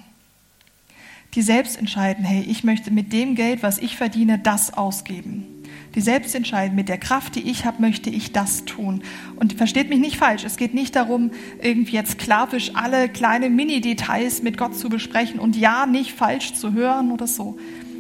Die 1.34 1.42
selbst 1.42 1.78
entscheiden, 1.78 2.24
hey, 2.24 2.42
ich 2.42 2.64
möchte 2.64 2.90
mit 2.90 3.12
dem 3.12 3.36
Geld, 3.36 3.64
was 3.64 3.80
ich 3.80 3.98
verdiene, 3.98 4.40
das 4.40 4.74
ausgeben 4.74 5.51
die 5.96 6.02
selbst 6.02 6.36
entscheiden, 6.36 6.76
mit 6.76 6.90
der 6.90 6.98
Kraft, 6.98 7.36
die 7.36 7.50
ich 7.50 7.66
habe, 7.66 7.82
möchte 7.82 8.10
ich 8.10 8.32
das 8.32 8.66
tun. 8.66 9.04
Und 9.36 9.54
versteht 9.54 9.90
mich 9.90 10.00
nicht 10.00 10.18
falsch, 10.18 10.44
es 10.44 10.58
geht 10.58 10.74
nicht 10.74 10.96
darum, 10.96 11.32
irgendwie 11.62 11.96
jetzt 11.96 12.14
sklavisch 12.14 12.72
alle 12.76 13.10
kleine 13.10 13.50
Mini-Details 13.50 14.42
mit 14.42 14.58
Gott 14.58 14.78
zu 14.78 14.90
besprechen 14.90 15.40
und 15.40 15.56
ja 15.56 15.86
nicht 15.86 16.14
falsch 16.14 16.54
zu 16.54 16.74
hören 16.74 17.12
oder 17.12 17.28
so. 17.28 17.58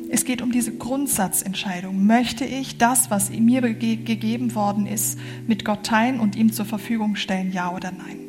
Es 0.09 0.25
geht 0.25 0.41
um 0.41 0.51
diese 0.51 0.75
Grundsatzentscheidung. 0.75 2.05
Möchte 2.05 2.43
ich 2.43 2.77
das, 2.77 3.09
was 3.09 3.29
mir 3.29 3.61
gegeben 3.61 4.55
worden 4.55 4.85
ist, 4.85 5.17
mit 5.47 5.63
Gott 5.63 5.85
teilen 5.85 6.19
und 6.19 6.35
ihm 6.35 6.51
zur 6.51 6.65
Verfügung 6.65 7.15
stellen, 7.15 7.51
ja 7.53 7.73
oder 7.73 7.91
nein? 7.91 8.19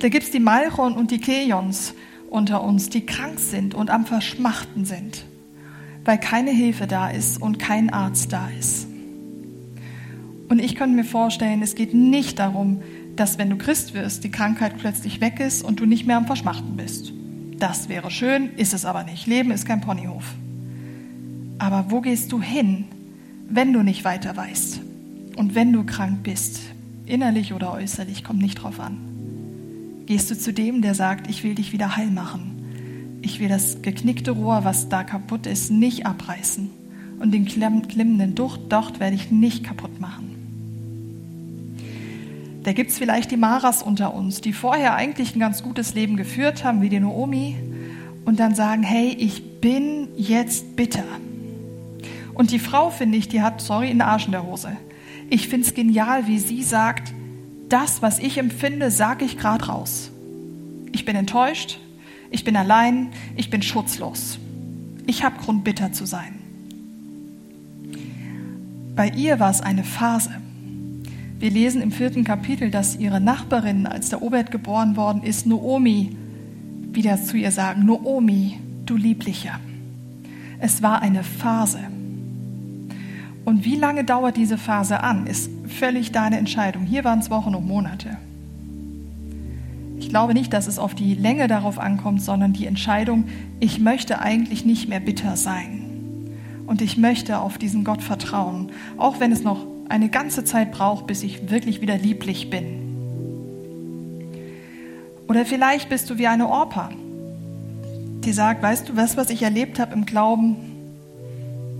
Da 0.00 0.08
gibt 0.08 0.24
es 0.24 0.30
die 0.30 0.40
Malchon 0.40 0.94
und 0.94 1.10
die 1.10 1.18
Kejons 1.18 1.94
unter 2.30 2.62
uns, 2.62 2.88
die 2.88 3.06
krank 3.06 3.38
sind 3.38 3.74
und 3.74 3.90
am 3.90 4.06
Verschmachten 4.06 4.84
sind 4.84 5.24
weil 6.08 6.18
keine 6.18 6.52
Hilfe 6.52 6.86
da 6.86 7.10
ist 7.10 7.36
und 7.36 7.58
kein 7.58 7.90
Arzt 7.90 8.32
da 8.32 8.48
ist. 8.58 8.86
Und 10.48 10.58
ich 10.58 10.74
könnte 10.74 10.96
mir 10.96 11.04
vorstellen, 11.04 11.60
es 11.60 11.74
geht 11.74 11.92
nicht 11.92 12.38
darum, 12.38 12.80
dass 13.14 13.36
wenn 13.36 13.50
du 13.50 13.58
Christ 13.58 13.92
wirst, 13.92 14.24
die 14.24 14.30
Krankheit 14.30 14.78
plötzlich 14.78 15.20
weg 15.20 15.38
ist 15.38 15.62
und 15.62 15.80
du 15.80 15.84
nicht 15.84 16.06
mehr 16.06 16.16
am 16.16 16.24
Verschmachten 16.24 16.78
bist. 16.78 17.12
Das 17.58 17.90
wäre 17.90 18.10
schön, 18.10 18.48
ist 18.56 18.72
es 18.72 18.86
aber 18.86 19.04
nicht. 19.04 19.26
Leben 19.26 19.50
ist 19.50 19.66
kein 19.66 19.82
Ponyhof. 19.82 20.24
Aber 21.58 21.90
wo 21.90 22.00
gehst 22.00 22.32
du 22.32 22.40
hin, 22.40 22.86
wenn 23.46 23.74
du 23.74 23.82
nicht 23.82 24.02
weiter 24.06 24.34
weißt 24.34 24.80
und 25.36 25.54
wenn 25.54 25.74
du 25.74 25.84
krank 25.84 26.22
bist, 26.22 26.60
innerlich 27.04 27.52
oder 27.52 27.70
äußerlich, 27.74 28.24
kommt 28.24 28.40
nicht 28.40 28.62
drauf 28.62 28.80
an. 28.80 28.96
Gehst 30.06 30.30
du 30.30 30.38
zu 30.38 30.54
dem, 30.54 30.80
der 30.80 30.94
sagt, 30.94 31.28
ich 31.28 31.44
will 31.44 31.54
dich 31.54 31.74
wieder 31.74 31.96
heil 31.96 32.10
machen. 32.10 32.57
Ich 33.22 33.40
will 33.40 33.48
das 33.48 33.82
geknickte 33.82 34.30
Rohr, 34.30 34.64
was 34.64 34.88
da 34.88 35.04
kaputt 35.04 35.46
ist, 35.46 35.70
nicht 35.70 36.06
abreißen. 36.06 36.70
Und 37.18 37.32
den 37.32 37.44
klimmenden 37.46 38.34
Ducht 38.34 38.60
dort 38.68 39.00
werde 39.00 39.16
ich 39.16 39.30
nicht 39.30 39.64
kaputt 39.64 40.00
machen. 40.00 40.28
Da 42.62 42.72
gibt 42.72 42.90
es 42.90 42.98
vielleicht 42.98 43.30
die 43.30 43.36
Maras 43.36 43.82
unter 43.82 44.14
uns, 44.14 44.40
die 44.40 44.52
vorher 44.52 44.94
eigentlich 44.94 45.34
ein 45.34 45.40
ganz 45.40 45.62
gutes 45.62 45.94
Leben 45.94 46.16
geführt 46.16 46.64
haben, 46.64 46.82
wie 46.82 46.88
die 46.88 47.00
Noomi, 47.00 47.56
und 48.24 48.38
dann 48.38 48.54
sagen, 48.54 48.82
hey, 48.82 49.08
ich 49.18 49.60
bin 49.60 50.08
jetzt 50.16 50.76
bitter. 50.76 51.04
Und 52.34 52.50
die 52.50 52.58
Frau, 52.58 52.90
finde 52.90 53.16
ich, 53.16 53.26
die 53.28 53.40
hat, 53.40 53.60
sorry, 53.60 53.88
einen 53.88 54.02
Arsch 54.02 54.26
in 54.26 54.32
der 54.32 54.44
Hose. 54.44 54.76
Ich 55.30 55.48
finde 55.48 55.66
es 55.66 55.74
genial, 55.74 56.26
wie 56.26 56.38
sie 56.38 56.62
sagt, 56.62 57.12
das, 57.68 58.02
was 58.02 58.18
ich 58.18 58.38
empfinde, 58.38 58.90
sage 58.90 59.24
ich 59.24 59.38
gerade 59.38 59.64
raus. 59.66 60.10
Ich 60.92 61.04
bin 61.04 61.16
enttäuscht, 61.16 61.80
ich 62.30 62.44
bin 62.44 62.56
allein, 62.56 63.08
ich 63.36 63.50
bin 63.50 63.62
schutzlos. 63.62 64.38
Ich 65.06 65.24
habe 65.24 65.38
Grund, 65.38 65.64
bitter 65.64 65.92
zu 65.92 66.06
sein. 66.06 66.34
Bei 68.94 69.08
ihr 69.08 69.40
war 69.40 69.50
es 69.50 69.60
eine 69.60 69.84
Phase. 69.84 70.30
Wir 71.38 71.50
lesen 71.50 71.80
im 71.80 71.92
vierten 71.92 72.24
Kapitel, 72.24 72.70
dass 72.70 72.96
ihre 72.96 73.20
Nachbarin, 73.20 73.86
als 73.86 74.08
der 74.08 74.22
Obert 74.22 74.50
geboren 74.50 74.96
worden 74.96 75.22
ist, 75.22 75.46
Noomi, 75.46 76.16
wieder 76.92 77.22
zu 77.22 77.36
ihr 77.36 77.52
sagen, 77.52 77.84
Noomi, 77.84 78.58
du 78.86 78.96
Lieblicher. 78.96 79.60
Es 80.58 80.82
war 80.82 81.00
eine 81.00 81.22
Phase. 81.22 81.78
Und 83.44 83.64
wie 83.64 83.76
lange 83.76 84.04
dauert 84.04 84.36
diese 84.36 84.58
Phase 84.58 85.00
an, 85.00 85.26
ist 85.26 85.48
völlig 85.68 86.12
deine 86.12 86.38
Entscheidung. 86.38 86.84
Hier 86.84 87.04
waren 87.04 87.20
es 87.20 87.30
Wochen 87.30 87.54
und 87.54 87.66
Monate. 87.66 88.18
Ich 89.98 90.08
glaube 90.08 90.34
nicht, 90.34 90.52
dass 90.52 90.66
es 90.66 90.78
auf 90.78 90.94
die 90.94 91.14
Länge 91.14 91.48
darauf 91.48 91.78
ankommt, 91.78 92.22
sondern 92.22 92.52
die 92.52 92.66
Entscheidung, 92.66 93.24
ich 93.60 93.78
möchte 93.78 94.20
eigentlich 94.20 94.64
nicht 94.64 94.88
mehr 94.88 95.00
bitter 95.00 95.36
sein. 95.36 95.84
Und 96.66 96.82
ich 96.82 96.96
möchte 96.96 97.40
auf 97.40 97.58
diesen 97.58 97.82
Gott 97.84 98.02
vertrauen, 98.02 98.70
auch 98.96 99.20
wenn 99.20 99.32
es 99.32 99.42
noch 99.42 99.66
eine 99.88 100.08
ganze 100.08 100.44
Zeit 100.44 100.70
braucht, 100.70 101.06
bis 101.06 101.22
ich 101.22 101.50
wirklich 101.50 101.80
wieder 101.80 101.96
lieblich 101.96 102.50
bin. 102.50 102.88
Oder 105.28 105.44
vielleicht 105.44 105.88
bist 105.88 106.08
du 106.10 106.18
wie 106.18 106.26
eine 106.26 106.48
Orpa, 106.48 106.90
die 108.24 108.32
sagt, 108.32 108.62
weißt 108.62 108.90
du, 108.90 108.96
was, 108.96 109.16
was 109.16 109.30
ich 109.30 109.42
erlebt 109.42 109.78
habe 109.78 109.94
im 109.94 110.06
Glauben, 110.06 110.56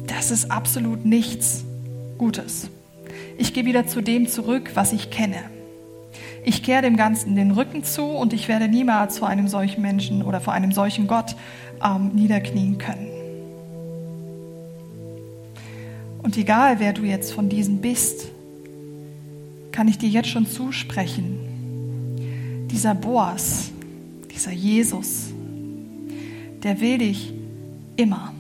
das 0.07 0.31
ist 0.31 0.51
absolut 0.51 1.05
nichts 1.05 1.65
Gutes. 2.17 2.71
Ich 3.37 3.55
gehe 3.55 3.65
wieder 3.65 3.87
zu 3.87 4.01
dem 4.01 4.27
zurück, 4.27 4.73
was 4.75 4.93
ich 4.93 5.11
kenne. 5.11 5.58
Ich 6.49 6.63
kehre 6.63 6.81
dem 6.81 6.97
Ganzen 6.97 7.37
den 7.37 7.51
Rücken 7.51 7.85
zu 7.85 8.05
und 8.05 8.33
ich 8.33 8.49
werde 8.49 8.69
niemals 8.69 9.19
vor 9.19 9.29
einem 9.29 9.49
solchen 9.49 9.83
Menschen 9.83 10.23
oder 10.23 10.41
vor 10.41 10.55
einem 10.55 10.73
solchen 10.73 11.07
Gott 11.07 11.37
ähm, 11.85 12.13
niederknien 12.15 12.79
können. 12.79 13.07
Und 16.23 16.39
egal, 16.39 16.81
wer 16.81 16.95
du 16.95 17.03
jetzt 17.03 17.35
von 17.35 17.51
diesen 17.51 17.83
bist, 17.83 18.29
kann 19.73 19.89
ich 19.89 19.99
dir 19.99 20.09
jetzt 20.09 20.31
schon 20.31 20.47
zusprechen. 20.47 21.39
Dieser 22.71 22.95
Boas, 22.95 23.71
dieser 24.35 24.53
Jesus, 24.53 25.27
der 26.63 26.81
will 26.81 26.97
dich 26.97 27.35
immer. 27.97 28.33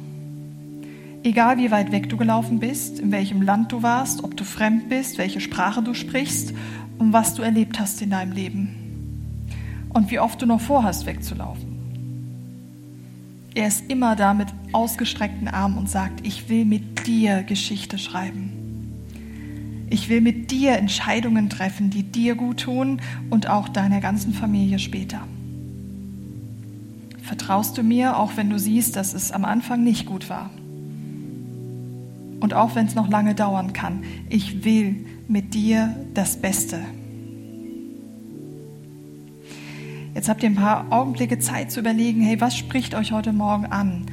Egal 1.24 1.58
wie 1.58 1.70
weit 1.70 1.92
weg 1.92 2.08
du 2.08 2.16
gelaufen 2.16 2.58
bist, 2.58 3.00
in 3.00 3.12
welchem 3.12 3.42
Land 3.42 3.70
du 3.70 3.82
warst, 3.82 4.24
ob 4.24 4.34
du 4.34 4.44
fremd 4.44 4.88
bist, 4.88 5.18
welche 5.18 5.42
Sprache 5.42 5.82
du 5.82 5.92
sprichst 5.92 6.54
und 6.98 7.12
was 7.12 7.34
du 7.34 7.42
erlebt 7.42 7.78
hast 7.78 8.02
in 8.02 8.10
deinem 8.10 8.32
Leben. 8.32 8.74
Und 9.90 10.10
wie 10.10 10.18
oft 10.18 10.40
du 10.42 10.46
noch 10.46 10.60
vorhast, 10.60 11.06
wegzulaufen. 11.06 11.78
Er 13.54 13.66
ist 13.66 13.90
immer 13.90 14.14
da 14.14 14.34
mit 14.34 14.48
ausgestreckten 14.72 15.48
Armen 15.48 15.78
und 15.78 15.88
sagt, 15.88 16.26
ich 16.26 16.48
will 16.48 16.64
mit 16.64 17.06
dir 17.06 17.42
Geschichte 17.42 17.98
schreiben. 17.98 18.52
Ich 19.90 20.08
will 20.08 20.20
mit 20.20 20.50
dir 20.50 20.76
Entscheidungen 20.76 21.48
treffen, 21.48 21.90
die 21.90 22.02
dir 22.02 22.34
gut 22.34 22.60
tun 22.60 23.00
und 23.30 23.48
auch 23.48 23.68
deiner 23.68 24.00
ganzen 24.00 24.34
Familie 24.34 24.78
später. 24.78 25.20
Vertraust 27.22 27.76
du 27.78 27.82
mir, 27.82 28.16
auch 28.16 28.36
wenn 28.36 28.50
du 28.50 28.58
siehst, 28.58 28.96
dass 28.96 29.14
es 29.14 29.32
am 29.32 29.44
Anfang 29.44 29.82
nicht 29.82 30.06
gut 30.06 30.28
war? 30.28 30.50
Und 32.40 32.54
auch 32.54 32.74
wenn 32.74 32.86
es 32.86 32.94
noch 32.94 33.08
lange 33.08 33.34
dauern 33.34 33.72
kann, 33.72 34.04
ich 34.28 34.64
will 34.64 35.04
mit 35.26 35.54
dir 35.54 35.94
das 36.14 36.36
Beste. 36.36 36.80
Jetzt 40.14 40.28
habt 40.28 40.42
ihr 40.42 40.50
ein 40.50 40.56
paar 40.56 40.86
Augenblicke 40.90 41.38
Zeit 41.38 41.70
zu 41.70 41.80
überlegen, 41.80 42.20
hey, 42.22 42.40
was 42.40 42.56
spricht 42.56 42.94
euch 42.94 43.12
heute 43.12 43.32
Morgen 43.32 43.66
an? 43.66 44.06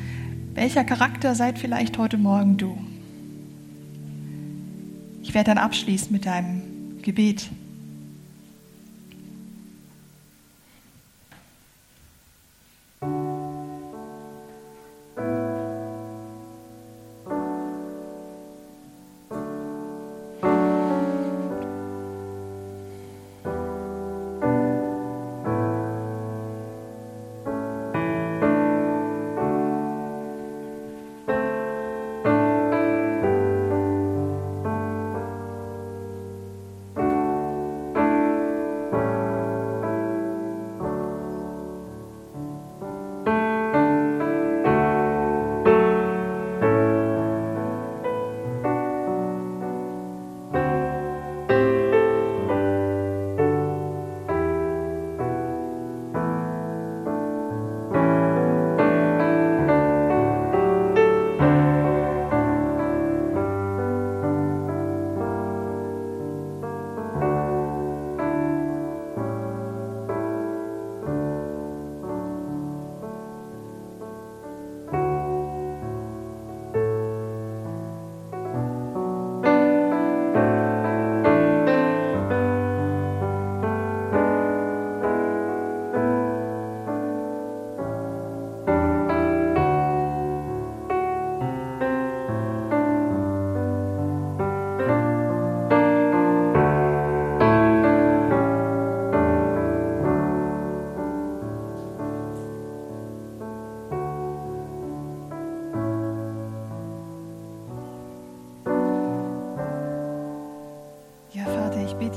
Welcher 0.53 0.83
Charakter 0.83 1.35
seid 1.35 1.57
vielleicht 1.57 1.97
heute 1.97 2.17
Morgen 2.17 2.57
du? 2.57 2.77
Ich 5.23 5.33
werde 5.33 5.51
dann 5.51 5.57
abschließen 5.57 6.11
mit 6.11 6.27
einem 6.27 7.01
Gebet. 7.01 7.49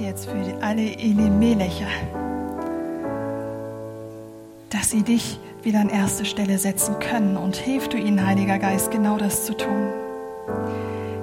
Jetzt 0.08 0.28
für 0.28 0.62
alle 0.62 0.82
Elimelecher, 0.82 1.86
dass 4.70 4.90
sie 4.90 5.02
dich 5.02 5.38
wieder 5.62 5.80
an 5.80 5.88
erste 5.88 6.24
Stelle 6.24 6.58
setzen 6.58 6.98
können 6.98 7.36
und 7.36 7.56
hilf 7.56 7.88
du 7.88 7.96
ihnen, 7.96 8.26
Heiliger 8.26 8.58
Geist, 8.58 8.90
genau 8.90 9.18
das 9.18 9.44
zu 9.44 9.56
tun. 9.56 9.88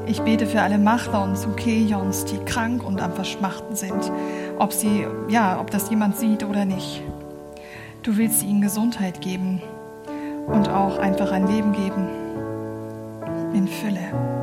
Ich 0.08 0.22
bete 0.22 0.46
für 0.46 0.62
alle 0.62 0.78
Machlons 0.78 1.46
und 1.46 1.58
Kejons, 1.58 2.26
die 2.26 2.38
krank 2.46 2.86
und 2.86 3.02
am 3.02 3.14
Verschmachten 3.14 3.76
sind, 3.76 4.12
ob 4.60 4.72
sie, 4.72 5.06
ja, 5.30 5.60
ob 5.60 5.72
das 5.72 5.90
jemand 5.90 6.18
sieht 6.18 6.44
oder 6.44 6.66
nicht. 6.66 7.02
Du 8.04 8.18
willst 8.18 8.44
ihnen 8.44 8.62
Gesundheit 8.62 9.22
geben 9.22 9.62
und 10.48 10.70
auch 10.70 11.00
einfach 11.00 11.32
ein 11.32 11.48
Leben 11.48 11.74
geben 11.74 12.08
in 13.54 13.68
Fülle. 13.68 14.35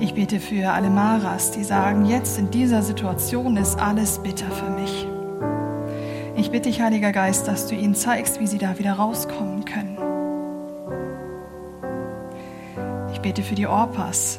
Ich 0.00 0.14
bete 0.14 0.38
für 0.38 0.70
alle 0.70 0.90
Maras, 0.90 1.50
die 1.50 1.64
sagen, 1.64 2.04
jetzt 2.04 2.38
in 2.38 2.52
dieser 2.52 2.82
Situation 2.82 3.56
ist 3.56 3.80
alles 3.80 4.20
bitter 4.20 4.48
für 4.48 4.70
mich. 4.70 5.06
Ich 6.36 6.52
bitte 6.52 6.68
dich, 6.68 6.80
Heiliger 6.80 7.10
Geist, 7.10 7.48
dass 7.48 7.66
du 7.66 7.74
ihnen 7.74 7.96
zeigst, 7.96 8.38
wie 8.38 8.46
sie 8.46 8.58
da 8.58 8.78
wieder 8.78 8.92
rauskommen 8.92 9.64
können. 9.64 9.98
Ich 13.12 13.20
bete 13.20 13.42
für 13.42 13.56
die 13.56 13.66
Orpas, 13.66 14.38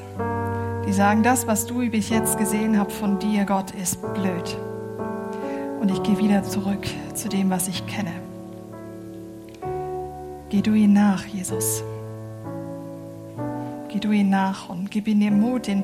die 0.88 0.94
sagen, 0.94 1.24
das, 1.24 1.46
was 1.46 1.66
du 1.66 1.90
bis 1.90 2.08
jetzt 2.08 2.38
gesehen 2.38 2.80
hast 2.80 2.94
von 2.94 3.20
dir, 3.20 3.44
Gott, 3.44 3.72
ist 3.72 4.02
blöd. 4.14 4.58
Und 5.82 5.92
ich 5.92 6.02
gehe 6.04 6.18
wieder 6.18 6.44
zurück 6.44 6.88
zu 7.14 7.28
dem, 7.28 7.50
was 7.50 7.68
ich 7.68 7.86
kenne. 7.86 8.14
Geh 10.48 10.62
du 10.62 10.74
ihnen 10.74 10.94
nach, 10.94 11.26
Jesus. 11.26 11.84
Geh 13.90 14.00
du 14.00 14.12
ihnen 14.12 14.30
nach 14.30 14.70
und 14.70 14.92
gib 14.92 15.08
ihnen 15.08 15.22
den 15.22 15.42
Mut, 15.42 15.66
den 15.66 15.84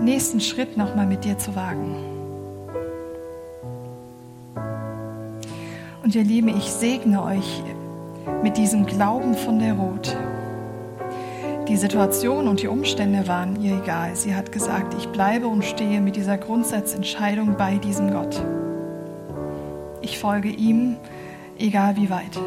nächsten 0.00 0.40
Schritt 0.40 0.76
nochmal 0.76 1.06
mit 1.06 1.24
dir 1.24 1.36
zu 1.36 1.56
wagen. 1.56 1.96
Und 6.04 6.14
ihr 6.14 6.24
Lieben, 6.24 6.48
ich 6.48 6.70
segne 6.70 7.22
euch 7.24 7.62
mit 8.42 8.56
diesem 8.56 8.86
Glauben 8.86 9.34
von 9.34 9.58
der 9.58 9.74
Ruth. 9.74 10.16
Die 11.68 11.76
Situation 11.76 12.48
und 12.48 12.62
die 12.62 12.68
Umstände 12.68 13.26
waren 13.28 13.60
ihr 13.60 13.80
egal. 13.82 14.14
Sie 14.16 14.34
hat 14.34 14.52
gesagt, 14.52 14.94
ich 14.94 15.08
bleibe 15.08 15.46
und 15.48 15.64
stehe 15.64 16.00
mit 16.00 16.16
dieser 16.16 16.38
Grundsatzentscheidung 16.38 17.56
bei 17.56 17.78
diesem 17.78 18.10
Gott. 18.10 18.42
Ich 20.00 20.18
folge 20.18 20.48
ihm, 20.48 20.96
egal 21.58 21.96
wie 21.96 22.10
weit. 22.10 22.38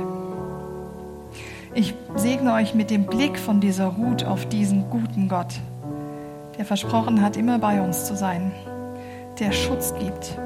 Ich 1.76 1.96
segne 2.16 2.54
euch 2.54 2.76
mit 2.76 2.92
dem 2.92 3.06
Blick 3.06 3.40
von 3.40 3.60
dieser 3.60 3.88
Ruth 3.88 4.24
auf 4.26 4.46
diesen 4.46 4.92
guten 4.92 5.28
Gott, 5.28 5.60
der 6.56 6.66
versprochen 6.66 7.20
hat, 7.20 7.36
immer 7.36 7.58
bei 7.58 7.82
uns 7.82 8.06
zu 8.06 8.16
sein, 8.16 8.52
der 9.40 9.52
Schutz 9.52 9.92
gibt, 9.98 10.38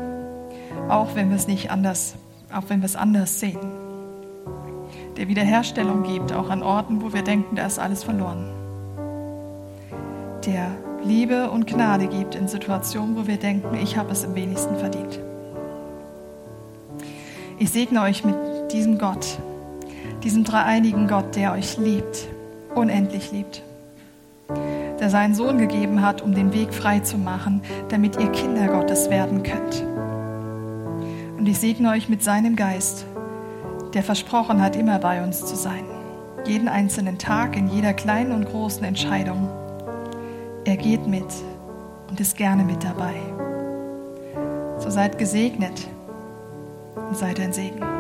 auch 0.88 1.16
wenn 1.16 1.30
wir 1.30 1.36
es 1.36 1.48
nicht 1.48 1.70
anders, 1.70 2.16
auch 2.54 2.64
wenn 2.70 2.80
wir 2.80 2.86
es 2.86 2.96
anders 2.96 3.42
sehen, 3.42 3.60
der 5.18 5.28
Wiederherstellung 5.28 6.04
gibt, 6.04 6.32
auch 6.32 6.50
an 6.50 6.64
Orten, 6.64 7.02
wo 7.02 7.12
wir 7.12 7.24
denken, 7.24 7.58
da 7.58 7.66
ist 7.66 7.78
alles 7.78 8.06
verloren, 8.06 8.50
der 10.46 10.72
Liebe 11.04 11.50
und 11.50 11.68
Gnade 11.68 12.08
gibt 12.08 12.36
in 12.36 12.48
Situationen, 12.48 13.18
wo 13.18 13.28
wir 13.28 13.38
denken, 13.38 13.76
ich 13.76 13.98
habe 13.98 14.14
es 14.14 14.24
am 14.24 14.34
wenigsten 14.34 14.78
verdient. 14.78 15.20
Ich 17.60 17.70
segne 17.72 18.02
euch 18.02 18.24
mit 18.24 18.36
diesem 18.72 18.98
Gott, 18.98 19.40
diesem 20.24 20.44
dreieinigen 20.44 21.08
Gott, 21.08 21.36
der 21.36 21.54
euch 21.54 21.78
liebt, 21.78 22.28
unendlich 22.76 23.32
liebt, 23.32 23.64
der 25.00 25.10
seinen 25.10 25.36
Sohn 25.36 25.58
gegeben 25.58 26.02
hat, 26.02 26.22
um 26.22 26.34
den 26.34 26.54
Weg 26.54 26.74
frei 26.74 27.00
zu 27.00 27.18
machen, 27.18 27.62
damit 27.90 28.20
ihr 28.20 28.32
Kinder 28.32 28.68
Gottes 28.68 29.10
werden 29.10 29.44
könnt. 29.44 29.84
Und 31.38 31.48
ich 31.48 31.60
segne 31.60 31.92
euch 31.92 32.10
mit 32.10 32.24
seinem 32.24 32.56
Geist, 32.56 33.06
der 33.94 34.04
versprochen 34.04 34.62
hat, 34.62 34.76
immer 34.76 35.00
bei 35.00 35.24
uns 35.24 35.46
zu 35.46 35.56
sein, 35.56 35.86
jeden 36.46 36.68
einzelnen 36.68 37.18
Tag, 37.18 37.56
in 37.56 37.68
jeder 37.68 37.94
kleinen 37.94 38.32
und 38.32 38.46
großen 38.46 38.84
Entscheidung. 38.84 39.50
Er 40.66 40.78
geht 40.78 41.08
mit 41.08 41.26
und 42.10 42.20
ist 42.20 42.36
gerne 42.38 42.64
mit 42.64 42.84
dabei. 42.84 43.14
So 44.80 44.90
seid 44.90 45.18
gesegnet 45.18 45.88
und 46.96 47.18
seid 47.18 47.40
ein 47.40 47.54
Segen. 47.54 47.97